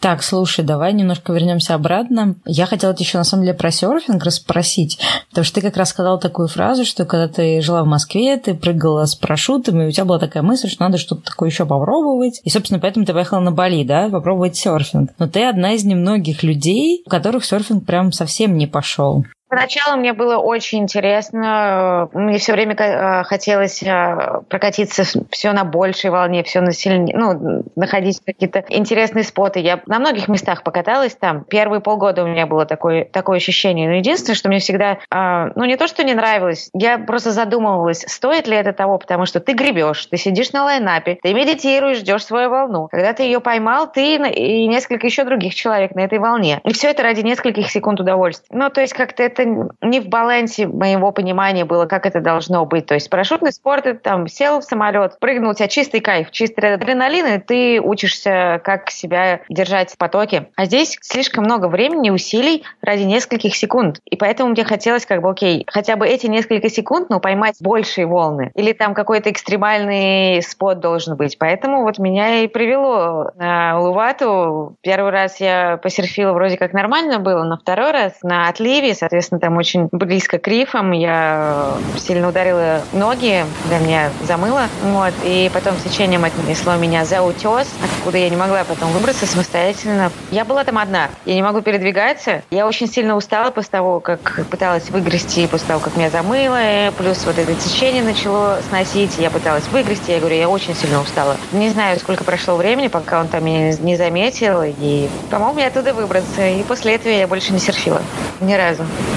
[0.00, 2.36] Так, слушай, давай немножко вернемся обратно.
[2.44, 5.88] Я хотела тебя еще на самом деле про серфинг расспросить, потому что ты как раз
[5.88, 9.90] сказала такую фразу, что когда ты жила в Москве, ты прыгала с парашютом, и у
[9.90, 12.40] тебя была такая мысль, что надо что-то такое еще попробовать.
[12.44, 15.10] И, собственно, поэтому ты поехала на Бали, да, попробовать серфинг.
[15.18, 19.24] Но ты одна из немногих людей, у которых серфинг прям совсем не пошел.
[19.48, 22.08] Поначалу мне было очень интересно.
[22.12, 27.64] Мне все время э, хотелось э, прокатиться все на большей волне, все на сильнее, ну,
[27.74, 29.60] находить какие-то интересные споты.
[29.60, 31.44] Я на многих местах покаталась там.
[31.44, 33.88] Первые полгода у меня было такое, такое ощущение.
[33.88, 38.04] Но единственное, что мне всегда, э, ну, не то, что не нравилось, я просто задумывалась,
[38.06, 42.24] стоит ли это того, потому что ты гребешь, ты сидишь на лайнапе, ты медитируешь, ждешь
[42.24, 42.88] свою волну.
[42.90, 46.60] Когда ты ее поймал, ты и несколько еще других человек на этой волне.
[46.64, 48.46] И все это ради нескольких секунд удовольствия.
[48.50, 52.64] Ну, то есть как-то это это не в балансе моего понимания было, как это должно
[52.66, 52.86] быть.
[52.86, 56.74] То есть парашютный спорт, ты там сел в самолет, прыгнул, у тебя чистый кайф, чистый
[56.74, 60.48] адреналин, и ты учишься, как себя держать в потоке.
[60.56, 64.00] А здесь слишком много времени, усилий ради нескольких секунд.
[64.04, 68.06] И поэтому мне хотелось как бы, окей, хотя бы эти несколько секунд, но поймать большие
[68.06, 68.50] волны.
[68.54, 71.38] Или там какой-то экстремальный спот должен быть.
[71.38, 74.76] Поэтому вот меня и привело на Улувату.
[74.82, 79.56] Первый раз я посерфила вроде как нормально было, но второй раз на отливе, соответственно, там
[79.56, 84.66] очень близко к рифам, я сильно ударила ноги, для меня замыло.
[84.82, 90.10] Вот, и потом течением отнесло меня за утес, откуда я не могла потом выбраться самостоятельно.
[90.30, 92.42] Я была там одна, я не могу передвигаться.
[92.50, 97.24] Я очень сильно устала после того, как пыталась выгрести, после того, как меня замыло, плюс
[97.26, 101.36] вот это течение начало сносить, я пыталась выгрести, я говорю, я очень сильно устала.
[101.52, 105.92] Не знаю, сколько прошло времени, пока он там меня не заметил, и помог мне оттуда
[105.94, 106.46] выбраться.
[106.46, 108.00] И после этого я больше не серфила.
[108.40, 108.84] Ни разу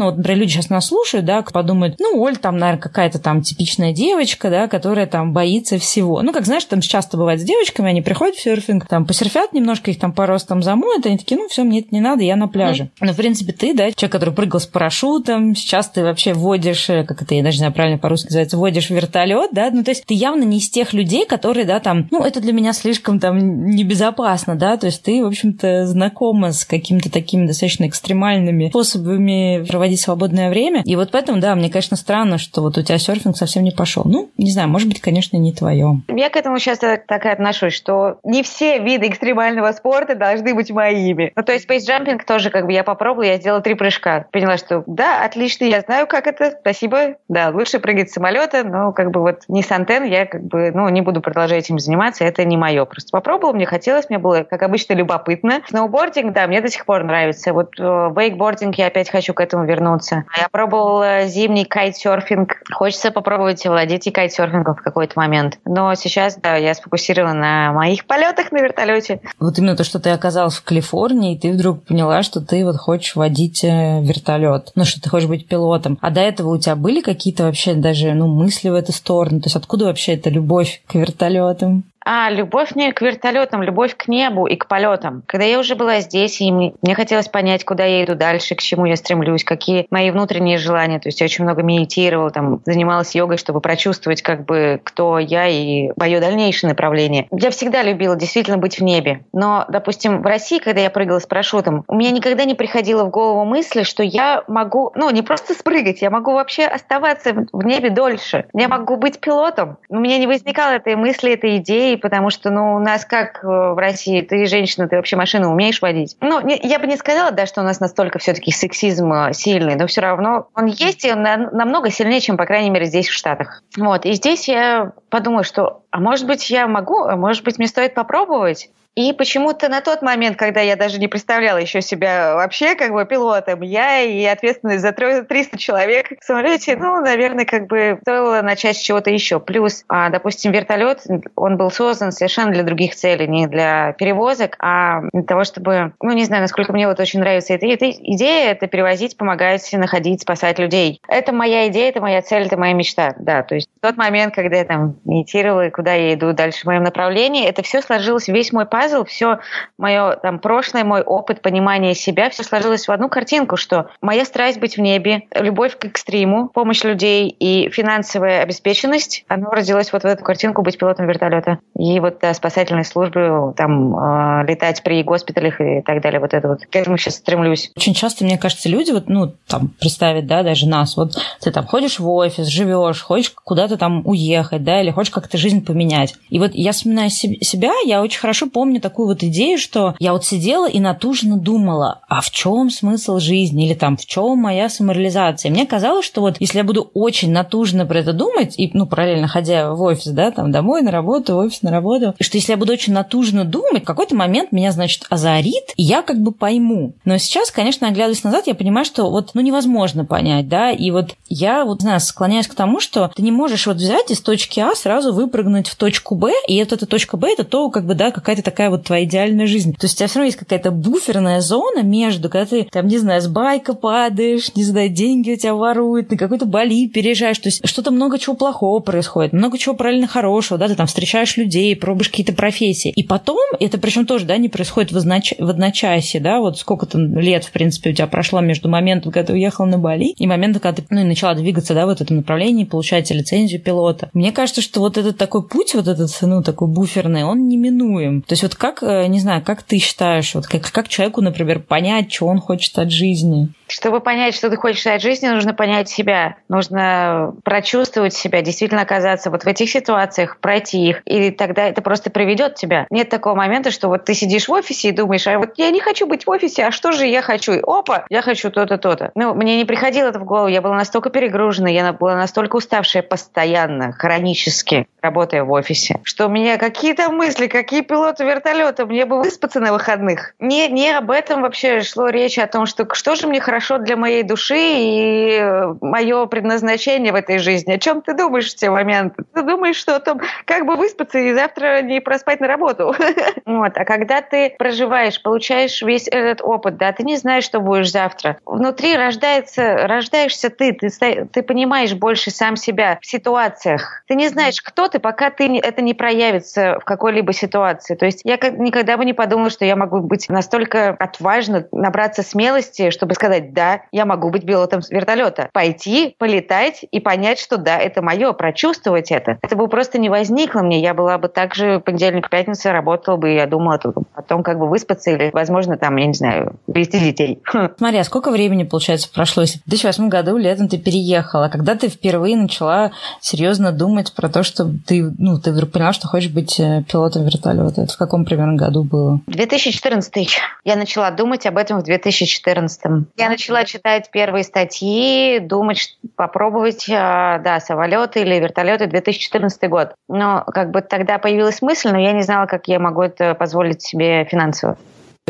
[0.00, 3.42] ну, вот, например, люди сейчас нас слушают, да, подумают, ну, Оль там, наверное, какая-то там
[3.42, 6.22] типичная девочка, да, которая там боится всего.
[6.22, 9.90] Ну, как знаешь, там часто бывает с девочками, они приходят в серфинг, там посерфят немножко,
[9.90, 12.36] их там пару раз там замоют, они такие, ну, все, мне это не надо, я
[12.36, 12.84] на пляже.
[12.84, 12.88] Mm.
[13.02, 17.04] Ну, в принципе, ты, да, человек, который прыгал с парашютом, сейчас ты вообще вводишь, э,
[17.04, 20.06] как это, я даже не знаю, правильно по-русски называется, вводишь вертолет, да, ну, то есть
[20.06, 23.66] ты явно не из тех людей, которые, да, там, ну, это для меня слишком там
[23.66, 29.89] небезопасно, да, то есть ты, в общем-то, знакома с какими-то такими достаточно экстремальными способами проводить
[29.90, 30.82] проводить свободное время.
[30.84, 34.04] И вот поэтому, да, мне, конечно, странно, что вот у тебя серфинг совсем не пошел.
[34.04, 36.00] Ну, не знаю, может быть, конечно, не твое.
[36.08, 40.70] Я к этому сейчас так и отношусь, что не все виды экстремального спорта должны быть
[40.70, 41.32] моими.
[41.34, 44.26] Ну, то есть бейсджампинг тоже как бы я попробовала, я сделала три прыжка.
[44.30, 47.16] Поняла, что да, отлично, я знаю, как это, спасибо.
[47.28, 50.70] Да, лучше прыгать с самолета, но как бы вот не с антенн, я как бы,
[50.72, 52.84] ну, не буду продолжать этим заниматься, это не мое.
[52.84, 55.62] Просто попробовала, мне хотелось, мне было, как обычно, любопытно.
[55.68, 57.52] Сноубординг, да, мне до сих пор нравится.
[57.52, 60.24] Вот э, вейкбординг я опять хочу к этому вернуться, вернуться.
[60.36, 62.62] Я пробовала зимний кайтсерфинг.
[62.72, 65.58] Хочется попробовать владеть и кайтсерфингом в какой-то момент.
[65.64, 69.20] Но сейчас, да, я сфокусирована на моих полетах на вертолете.
[69.38, 72.76] Вот именно то, что ты оказалась в Калифорнии, и ты вдруг поняла, что ты вот
[72.76, 74.72] хочешь водить э, вертолет.
[74.74, 75.98] Ну, что ты хочешь быть пилотом.
[76.00, 79.40] А до этого у тебя были какие-то вообще даже, ну, мысли в эту сторону?
[79.40, 81.84] То есть откуда вообще эта любовь к вертолетам?
[82.04, 85.22] А, любовь не к вертолетам, любовь к небу и к полетам.
[85.26, 88.62] Когда я уже была здесь, и мне, мне хотелось понять, куда я иду дальше, к
[88.62, 90.98] чему я стремлюсь, какие мои внутренние желания.
[90.98, 95.46] То есть я очень много медитировала, там, занималась йогой, чтобы прочувствовать, как бы, кто я
[95.48, 97.28] и мое дальнейшее направление.
[97.30, 99.24] Я всегда любила действительно быть в небе.
[99.32, 103.10] Но, допустим, в России, когда я прыгала с парашютом, у меня никогда не приходило в
[103.10, 107.90] голову мысли, что я могу, ну, не просто спрыгать, я могу вообще оставаться в небе
[107.90, 108.46] дольше.
[108.54, 109.76] Я могу быть пилотом.
[109.88, 113.42] У меня не возникало этой мысли, этой идеи, людей, потому что, ну, у нас как
[113.42, 116.16] э, в России, ты женщина, ты вообще машину умеешь водить?
[116.20, 119.76] Ну, не, я бы не сказала, да, что у нас настолько все-таки сексизм э, сильный,
[119.76, 123.12] но все равно он есть, и он намного сильнее, чем, по крайней мере, здесь, в
[123.12, 123.62] Штатах.
[123.76, 127.66] Вот, и здесь я подумала, что, а может быть, я могу, а может быть, мне
[127.66, 128.70] стоит попробовать?
[128.96, 133.04] И почему-то на тот момент, когда я даже не представляла еще себя вообще как бы
[133.06, 138.80] пилотом, я и ответственность за 300 человек самолете, ну, наверное, как бы стоило начать с
[138.80, 139.38] чего-то еще.
[139.38, 145.02] Плюс, а, допустим, вертолет, он был создан совершенно для других целей, не для перевозок, а
[145.12, 148.66] для того, чтобы, ну, не знаю, насколько мне вот очень нравится эта, эта идея, это
[148.66, 151.00] перевозить, помогать, находить, спасать людей.
[151.08, 153.42] Это моя идея, это моя цель, это моя мечта, да.
[153.44, 157.46] То есть тот момент, когда я там медитировала, куда я иду дальше в моем направлении,
[157.46, 159.38] это все сложилось, весь мой пазл пазл, все
[159.78, 164.58] мое там прошлое, мой опыт понимания себя, все сложилось в одну картинку, что моя страсть
[164.58, 170.06] быть в небе, любовь к экстриму, помощь людей и финансовая обеспеченность, оно родилось вот в
[170.06, 171.58] эту картинку быть пилотом вертолета.
[171.78, 176.48] И вот да, спасательной службы, там, э, летать при госпиталях и так далее, вот это
[176.48, 176.60] вот.
[176.70, 177.70] К этому сейчас стремлюсь.
[177.76, 181.66] Очень часто, мне кажется, люди вот, ну, там, представить, да, даже нас, вот ты там
[181.66, 186.14] ходишь в офис, живешь, хочешь куда-то там уехать, да, или хочешь как-то жизнь поменять.
[186.30, 190.12] И вот я вспоминаю себя, я очень хорошо помню помню такую вот идею, что я
[190.12, 194.68] вот сидела и натужно думала, а в чем смысл жизни или там в чем моя
[194.68, 195.50] самореализация.
[195.50, 199.26] Мне казалось, что вот если я буду очень натужно про это думать и, ну, параллельно
[199.26, 202.56] ходя в офис, да, там домой на работу, в офис на работу, что если я
[202.56, 206.92] буду очень натужно думать, в какой-то момент меня, значит, озарит, и я как бы пойму.
[207.04, 211.16] Но сейчас, конечно, оглядываясь назад, я понимаю, что вот, ну, невозможно понять, да, и вот
[211.28, 214.76] я вот, знаю, склоняюсь к тому, что ты не можешь вот взять из точки А
[214.76, 217.94] сразу выпрыгнуть прыгнуть в точку Б, и вот эта точка Б это то, как бы,
[217.94, 219.72] да, какая-то такая вот твоя идеальная жизнь.
[219.74, 222.98] То есть у тебя все равно есть какая-то буферная зона между, когда ты, там, не
[222.98, 227.38] знаю, с байка падаешь, не знаю, деньги у тебя воруют, на какой-то Бали переезжаешь.
[227.38, 231.36] То есть что-то много чего плохого происходит, много чего правильно хорошего, да, ты там встречаешь
[231.36, 232.92] людей, пробуешь какие-то профессии.
[232.94, 235.32] И потом, это причем тоже, да, не происходит в, одноч...
[235.38, 239.28] в одночасье, да, вот сколько там лет, в принципе, у тебя прошло между моментом, когда
[239.28, 242.16] ты уехала на Бали, и моментом, когда ты, ну, и начала двигаться, да, в этом
[242.16, 244.10] направлении, получать лицензию пилота.
[244.12, 248.22] Мне кажется, что вот этот такой путь, вот этот, ну, такой буферный, он неминуем.
[248.22, 251.60] То есть вот как, э, не знаю, как ты считаешь, вот как, как человеку, например,
[251.60, 253.48] понять, что он хочет от жизни?
[253.68, 256.36] Чтобы понять, что ты хочешь от жизни, нужно понять себя.
[256.48, 261.02] Нужно прочувствовать себя, действительно оказаться вот в этих ситуациях, пройти их.
[261.04, 262.86] И тогда это просто приведет тебя.
[262.90, 265.80] Нет такого момента, что вот ты сидишь в офисе и думаешь, а вот я не
[265.80, 267.60] хочу быть в офисе, а что же я хочу?
[267.66, 269.12] Опа, я хочу то-то, то-то.
[269.14, 270.48] Ну, мне не приходило это в голову.
[270.48, 276.30] Я была настолько перегружена, я была настолько уставшая постоянно, хронически, работая в офисе, что у
[276.30, 280.34] меня какие-то мысли, какие пилоты вертолета, мне бы выспаться на выходных.
[280.38, 283.96] Не, не об этом вообще шло речь, о том, что что же мне хорошо для
[283.96, 287.72] моей души и э, мое предназначение в этой жизни.
[287.72, 289.24] О чем ты думаешь в те моменты?
[289.34, 292.94] Ты думаешь, что о том, как бы выспаться и завтра не проспать на работу.
[293.46, 293.72] Вот.
[293.76, 298.38] А когда ты проживаешь, получаешь весь этот опыт, да, ты не знаешь, что будешь завтра.
[298.46, 300.88] Внутри рождается, рождаешься ты, ты,
[301.32, 304.02] ты понимаешь больше сам себя в ситуациях.
[304.06, 307.96] Ты не знаешь, кто ты, пока ты это не проявится в какой-либо ситуации.
[307.96, 312.90] То есть я никогда бы не подумала, что я могу быть настолько отважна, набраться смелости,
[312.90, 315.50] чтобы сказать, да, я могу быть пилотом вертолета.
[315.52, 319.38] Пойти, полетать и понять, что да, это мое, прочувствовать это.
[319.42, 320.80] Это бы просто не возникло мне.
[320.80, 323.80] Я была бы также понедельник, пятница работала бы, и я думала
[324.14, 327.42] о том, как бы выспаться или, возможно, там, я не знаю, вести детей.
[327.78, 329.42] Смотри, а сколько времени, получается, прошло?
[329.42, 334.42] Если в 2008 году летом ты переехала, когда ты впервые начала серьезно думать про то,
[334.42, 337.82] что ты, ну, ты поняла, что хочешь быть э, пилотом вертолета?
[337.82, 339.20] Это в каком примерно году было?
[339.26, 340.38] 2014.
[340.64, 342.80] Я начала думать об этом в 2014.
[343.16, 349.94] Я начала читать первые статьи, думать, попробовать, э, да, самолеты или вертолеты 2014 год.
[350.08, 353.82] Но как бы тогда появилась мысль, но я не знала, как я могу это позволить
[353.82, 354.76] себе финансово.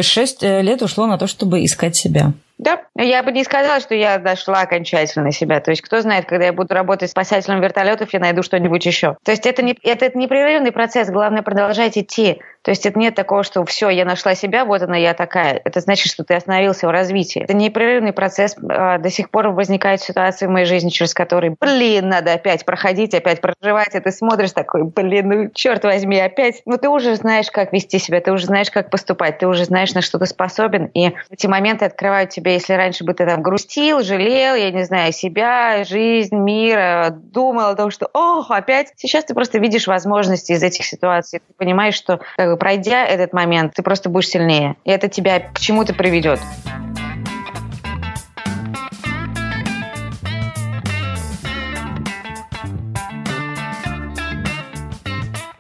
[0.00, 2.32] Шесть э, лет ушло на то, чтобы искать себя.
[2.60, 5.60] Да, я бы не сказала, что я дошла окончательно себя.
[5.60, 9.16] То есть, кто знает, когда я буду работать спасателем вертолетов, я найду что-нибудь еще.
[9.24, 12.42] То есть, это, не, это, это непрерывный процесс, главное продолжать идти.
[12.60, 15.58] То есть, это нет такого, что все, я нашла себя, вот она, я такая.
[15.64, 17.40] Это значит, что ты остановился в развитии.
[17.40, 18.54] Это непрерывный процесс.
[18.68, 23.14] А, до сих пор возникают ситуации в моей жизни, через которые, блин, надо опять проходить,
[23.14, 23.94] опять проживать.
[23.94, 26.60] И ты смотришь такой, блин, ну черт возьми, опять.
[26.66, 29.94] Ну, ты уже знаешь, как вести себя, ты уже знаешь, как поступать, ты уже знаешь,
[29.94, 30.90] на что ты способен.
[30.92, 34.84] И эти моменты открывают тебе тебе, если раньше бы ты там грустил, жалел, я не
[34.84, 40.52] знаю, себя, жизнь, мир, думал о том, что, ох, опять, сейчас ты просто видишь возможности
[40.52, 41.40] из этих ситуаций.
[41.46, 44.76] Ты понимаешь, что как бы, пройдя этот момент, ты просто будешь сильнее.
[44.84, 46.40] И это тебя к чему-то приведет.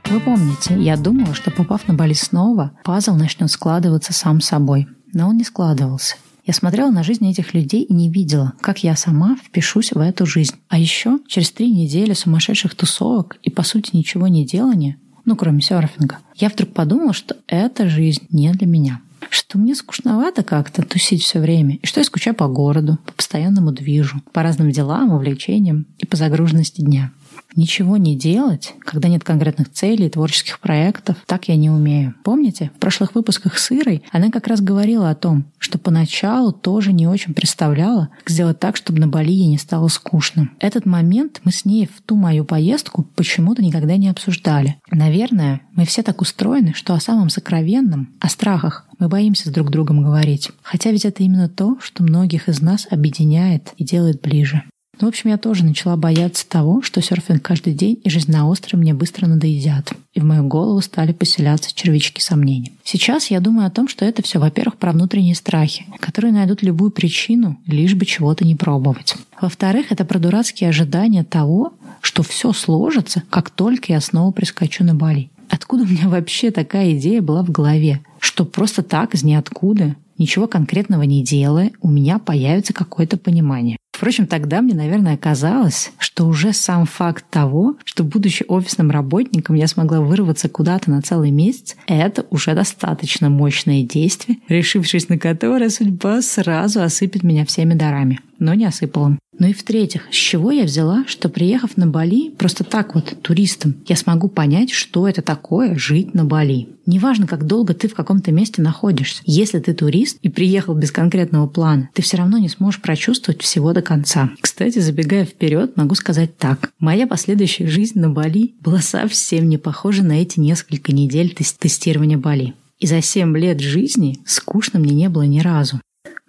[0.06, 4.88] Вы помните, я думала, что попав на Бали снова, пазл начнет складываться сам собой.
[5.12, 6.16] Но он не складывался.
[6.44, 10.26] Я смотрела на жизнь этих людей и не видела, как я сама впишусь в эту
[10.26, 10.56] жизнь.
[10.68, 15.60] А еще через три недели сумасшедших тусовок и, по сути, ничего не делания, ну, кроме
[15.60, 21.22] серфинга, я вдруг подумала, что эта жизнь не для меня что мне скучновато как-то тусить
[21.22, 25.86] все время, и что я скучаю по городу, по постоянному движу, по разным делам, увлечениям
[25.98, 27.12] и по загруженности дня.
[27.56, 32.14] Ничего не делать, когда нет конкретных целей, творческих проектов, так я не умею.
[32.22, 36.92] Помните, в прошлых выпусках с Ирой она как раз говорила о том, что поначалу тоже
[36.92, 40.50] не очень представляла, как сделать так, чтобы на Бали ей не стало скучно.
[40.60, 44.76] Этот момент мы с ней в ту мою поездку почему-то никогда не обсуждали.
[44.90, 49.70] Наверное, мы все так устроены, что о самом сокровенном, о страхах, мы боимся с друг
[49.70, 50.50] другом говорить.
[50.62, 54.62] Хотя ведь это именно то, что многих из нас объединяет и делает ближе.
[55.00, 58.46] Ну, в общем, я тоже начала бояться того, что серфинг каждый день и жизнь на
[58.46, 59.92] острове мне быстро надоедят.
[60.12, 62.72] И в мою голову стали поселяться червячки сомнений.
[62.84, 66.90] Сейчас я думаю о том, что это все, во-первых, про внутренние страхи, которые найдут любую
[66.90, 69.14] причину, лишь бы чего-то не пробовать.
[69.40, 71.72] Во-вторых, это про дурацкие ожидания того,
[72.02, 75.30] что все сложится, как только я снова прискочу на Бали.
[75.48, 78.00] Откуда у меня вообще такая идея была в голове?
[78.18, 83.78] Что просто так, из ниоткуда, ничего конкретного не делая, у меня появится какое-то понимание.
[84.00, 89.66] Впрочем, тогда мне, наверное, казалось, что уже сам факт того, что, будучи офисным работником, я
[89.66, 96.22] смогла вырваться куда-то на целый месяц, это уже достаточно мощное действие, решившись на которое судьба
[96.22, 98.20] сразу осыпет меня всеми дарами.
[98.38, 99.18] Но не осыпала.
[99.40, 103.74] Ну и в-третьих, с чего я взяла, что приехав на Бали просто так вот туристом,
[103.88, 106.68] я смогу понять, что это такое жить на Бали.
[106.84, 109.22] Неважно, как долго ты в каком-то месте находишься.
[109.24, 113.72] Если ты турист и приехал без конкретного плана, ты все равно не сможешь прочувствовать всего
[113.72, 114.30] до конца.
[114.42, 116.70] Кстати, забегая вперед, могу сказать так.
[116.78, 122.52] Моя последующая жизнь на Бали была совсем не похожа на эти несколько недель тестирования Бали.
[122.78, 125.80] И за 7 лет жизни скучно мне не было ни разу.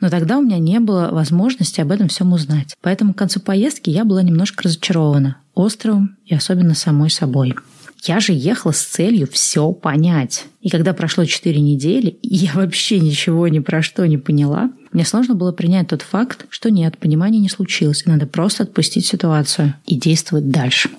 [0.02, 2.76] Но тогда у меня не было возможности об этом всем узнать.
[2.82, 7.56] Поэтому к концу поездки я была немножко разочарована островом и особенно самой собой.
[8.02, 10.46] Я же ехала с целью все понять.
[10.62, 15.36] И когда прошло 4 недели, я вообще ничего ни про что не поняла, мне сложно
[15.36, 19.96] было принять тот факт, что нет, понимания не случилось, и надо просто отпустить ситуацию и
[19.96, 20.90] действовать дальше.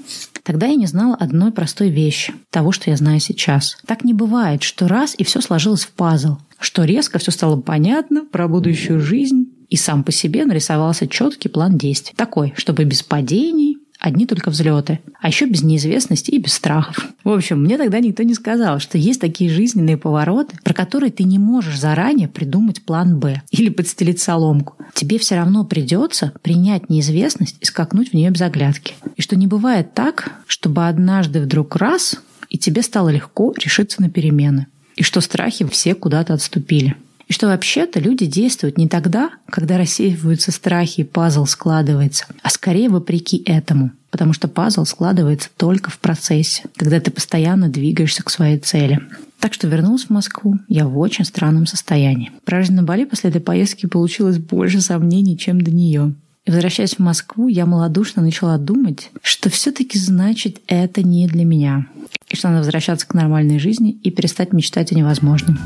[0.45, 3.77] Тогда я не знала одной простой вещи, того, что я знаю сейчас.
[3.87, 8.25] Так не бывает, что раз и все сложилось в пазл, что резко все стало понятно
[8.25, 12.15] про будущую жизнь, и сам по себе нарисовался четкий план действий.
[12.15, 13.72] Такой, чтобы без падений,
[14.03, 17.09] одни только взлеты, а еще без неизвестности и без страхов.
[17.23, 21.23] В общем, мне тогда никто не сказал, что есть такие жизненные повороты, про которые ты
[21.23, 24.75] не можешь заранее придумать план «Б» или подстелить соломку.
[24.93, 28.95] Тебе все равно придется принять неизвестность и скакнуть в нее без оглядки.
[29.17, 32.17] И что не бывает так, чтобы однажды вдруг раз,
[32.49, 34.67] и тебе стало легко решиться на перемены.
[34.97, 36.97] И что страхи все куда-то отступили.
[37.33, 43.43] Что вообще-то люди действуют не тогда, когда рассеиваются страхи и пазл складывается, а скорее вопреки
[43.47, 43.91] этому.
[44.11, 49.01] Потому что пазл складывается только в процессе, когда ты постоянно двигаешься к своей цели.
[49.41, 52.33] Так что вернулась в Москву я в очень странном состоянии.
[52.45, 56.15] Про жизнь на Бали после этой поездки получилось больше сомнений, чем до нее.
[56.45, 61.87] И возвращаясь в Москву, я малодушно начала думать, что все-таки значит это не для меня.
[62.29, 65.59] И что надо возвращаться к нормальной жизни и перестать мечтать о невозможном.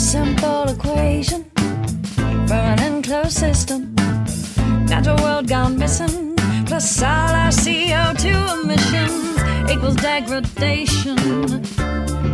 [0.00, 1.44] Simple equation
[2.48, 3.94] for an enclosed system.
[4.86, 6.34] Natural world gone missing,
[6.64, 11.16] plus all our CO2 emissions equals degradation,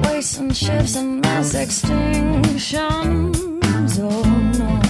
[0.02, 3.32] waste and shifts and mass extinction.
[3.98, 4.22] Oh
[4.58, 4.80] no.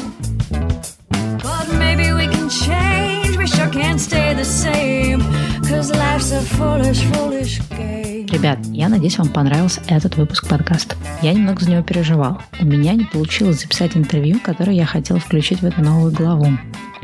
[1.42, 5.22] But maybe we can change, we sure can't stay the same,
[8.30, 10.94] Ребят, я надеюсь, вам понравился этот выпуск подкаста.
[11.22, 12.40] Я немного за него переживал.
[12.60, 16.46] У меня не получилось записать интервью, которое я хотела включить в эту новую главу.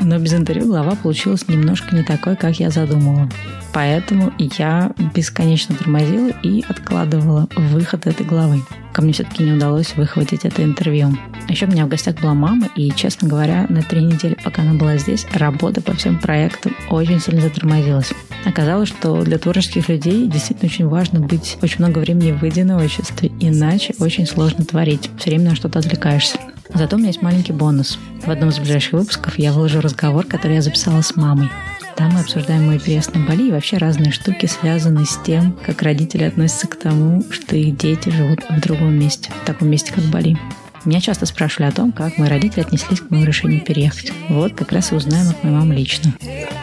[0.03, 3.29] Но без интервью глава получилась немножко не такой, как я задумывала.
[3.73, 8.61] Поэтому я бесконечно тормозила и откладывала выход этой главы.
[8.91, 11.17] Ко мне все-таки не удалось выхватить это интервью.
[11.47, 14.73] Еще у меня в гостях была мама, и, честно говоря, на три недели, пока она
[14.73, 18.13] была здесь, работа по всем проектам очень сильно затормозилась.
[18.45, 23.95] Оказалось, что для творческих людей действительно очень важно быть очень много времени в одиночестве, иначе
[23.99, 25.09] очень сложно творить.
[25.17, 26.37] Все время на что-то отвлекаешься.
[26.73, 27.97] Зато у меня есть маленький бонус.
[28.25, 31.49] В одном из ближайших выпусков я выложу разговор, который я записала с мамой.
[31.95, 35.81] Там мы обсуждаем мой приезд на Бали и вообще разные штуки, связанные с тем, как
[35.83, 40.03] родители относятся к тому, что их дети живут в другом месте, в таком месте, как
[40.05, 40.37] Бали.
[40.85, 44.11] Меня часто спрашивали о том, как мои родители отнеслись к моему решению переехать.
[44.29, 46.13] Вот как раз и узнаем от моей мамы лично.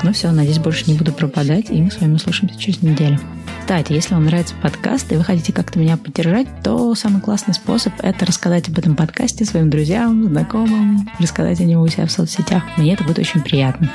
[0.03, 3.19] Ну все, надеюсь, больше не буду пропадать, и мы с вами услышимся через неделю.
[3.61, 7.93] Кстати, если вам нравится подкаст и вы хотите как-то меня поддержать, то самый классный способ–
[8.03, 12.63] это рассказать об этом подкасте своим друзьям, знакомым, рассказать о него у себя в соцсетях.
[12.77, 13.91] Мне это будет очень приятно.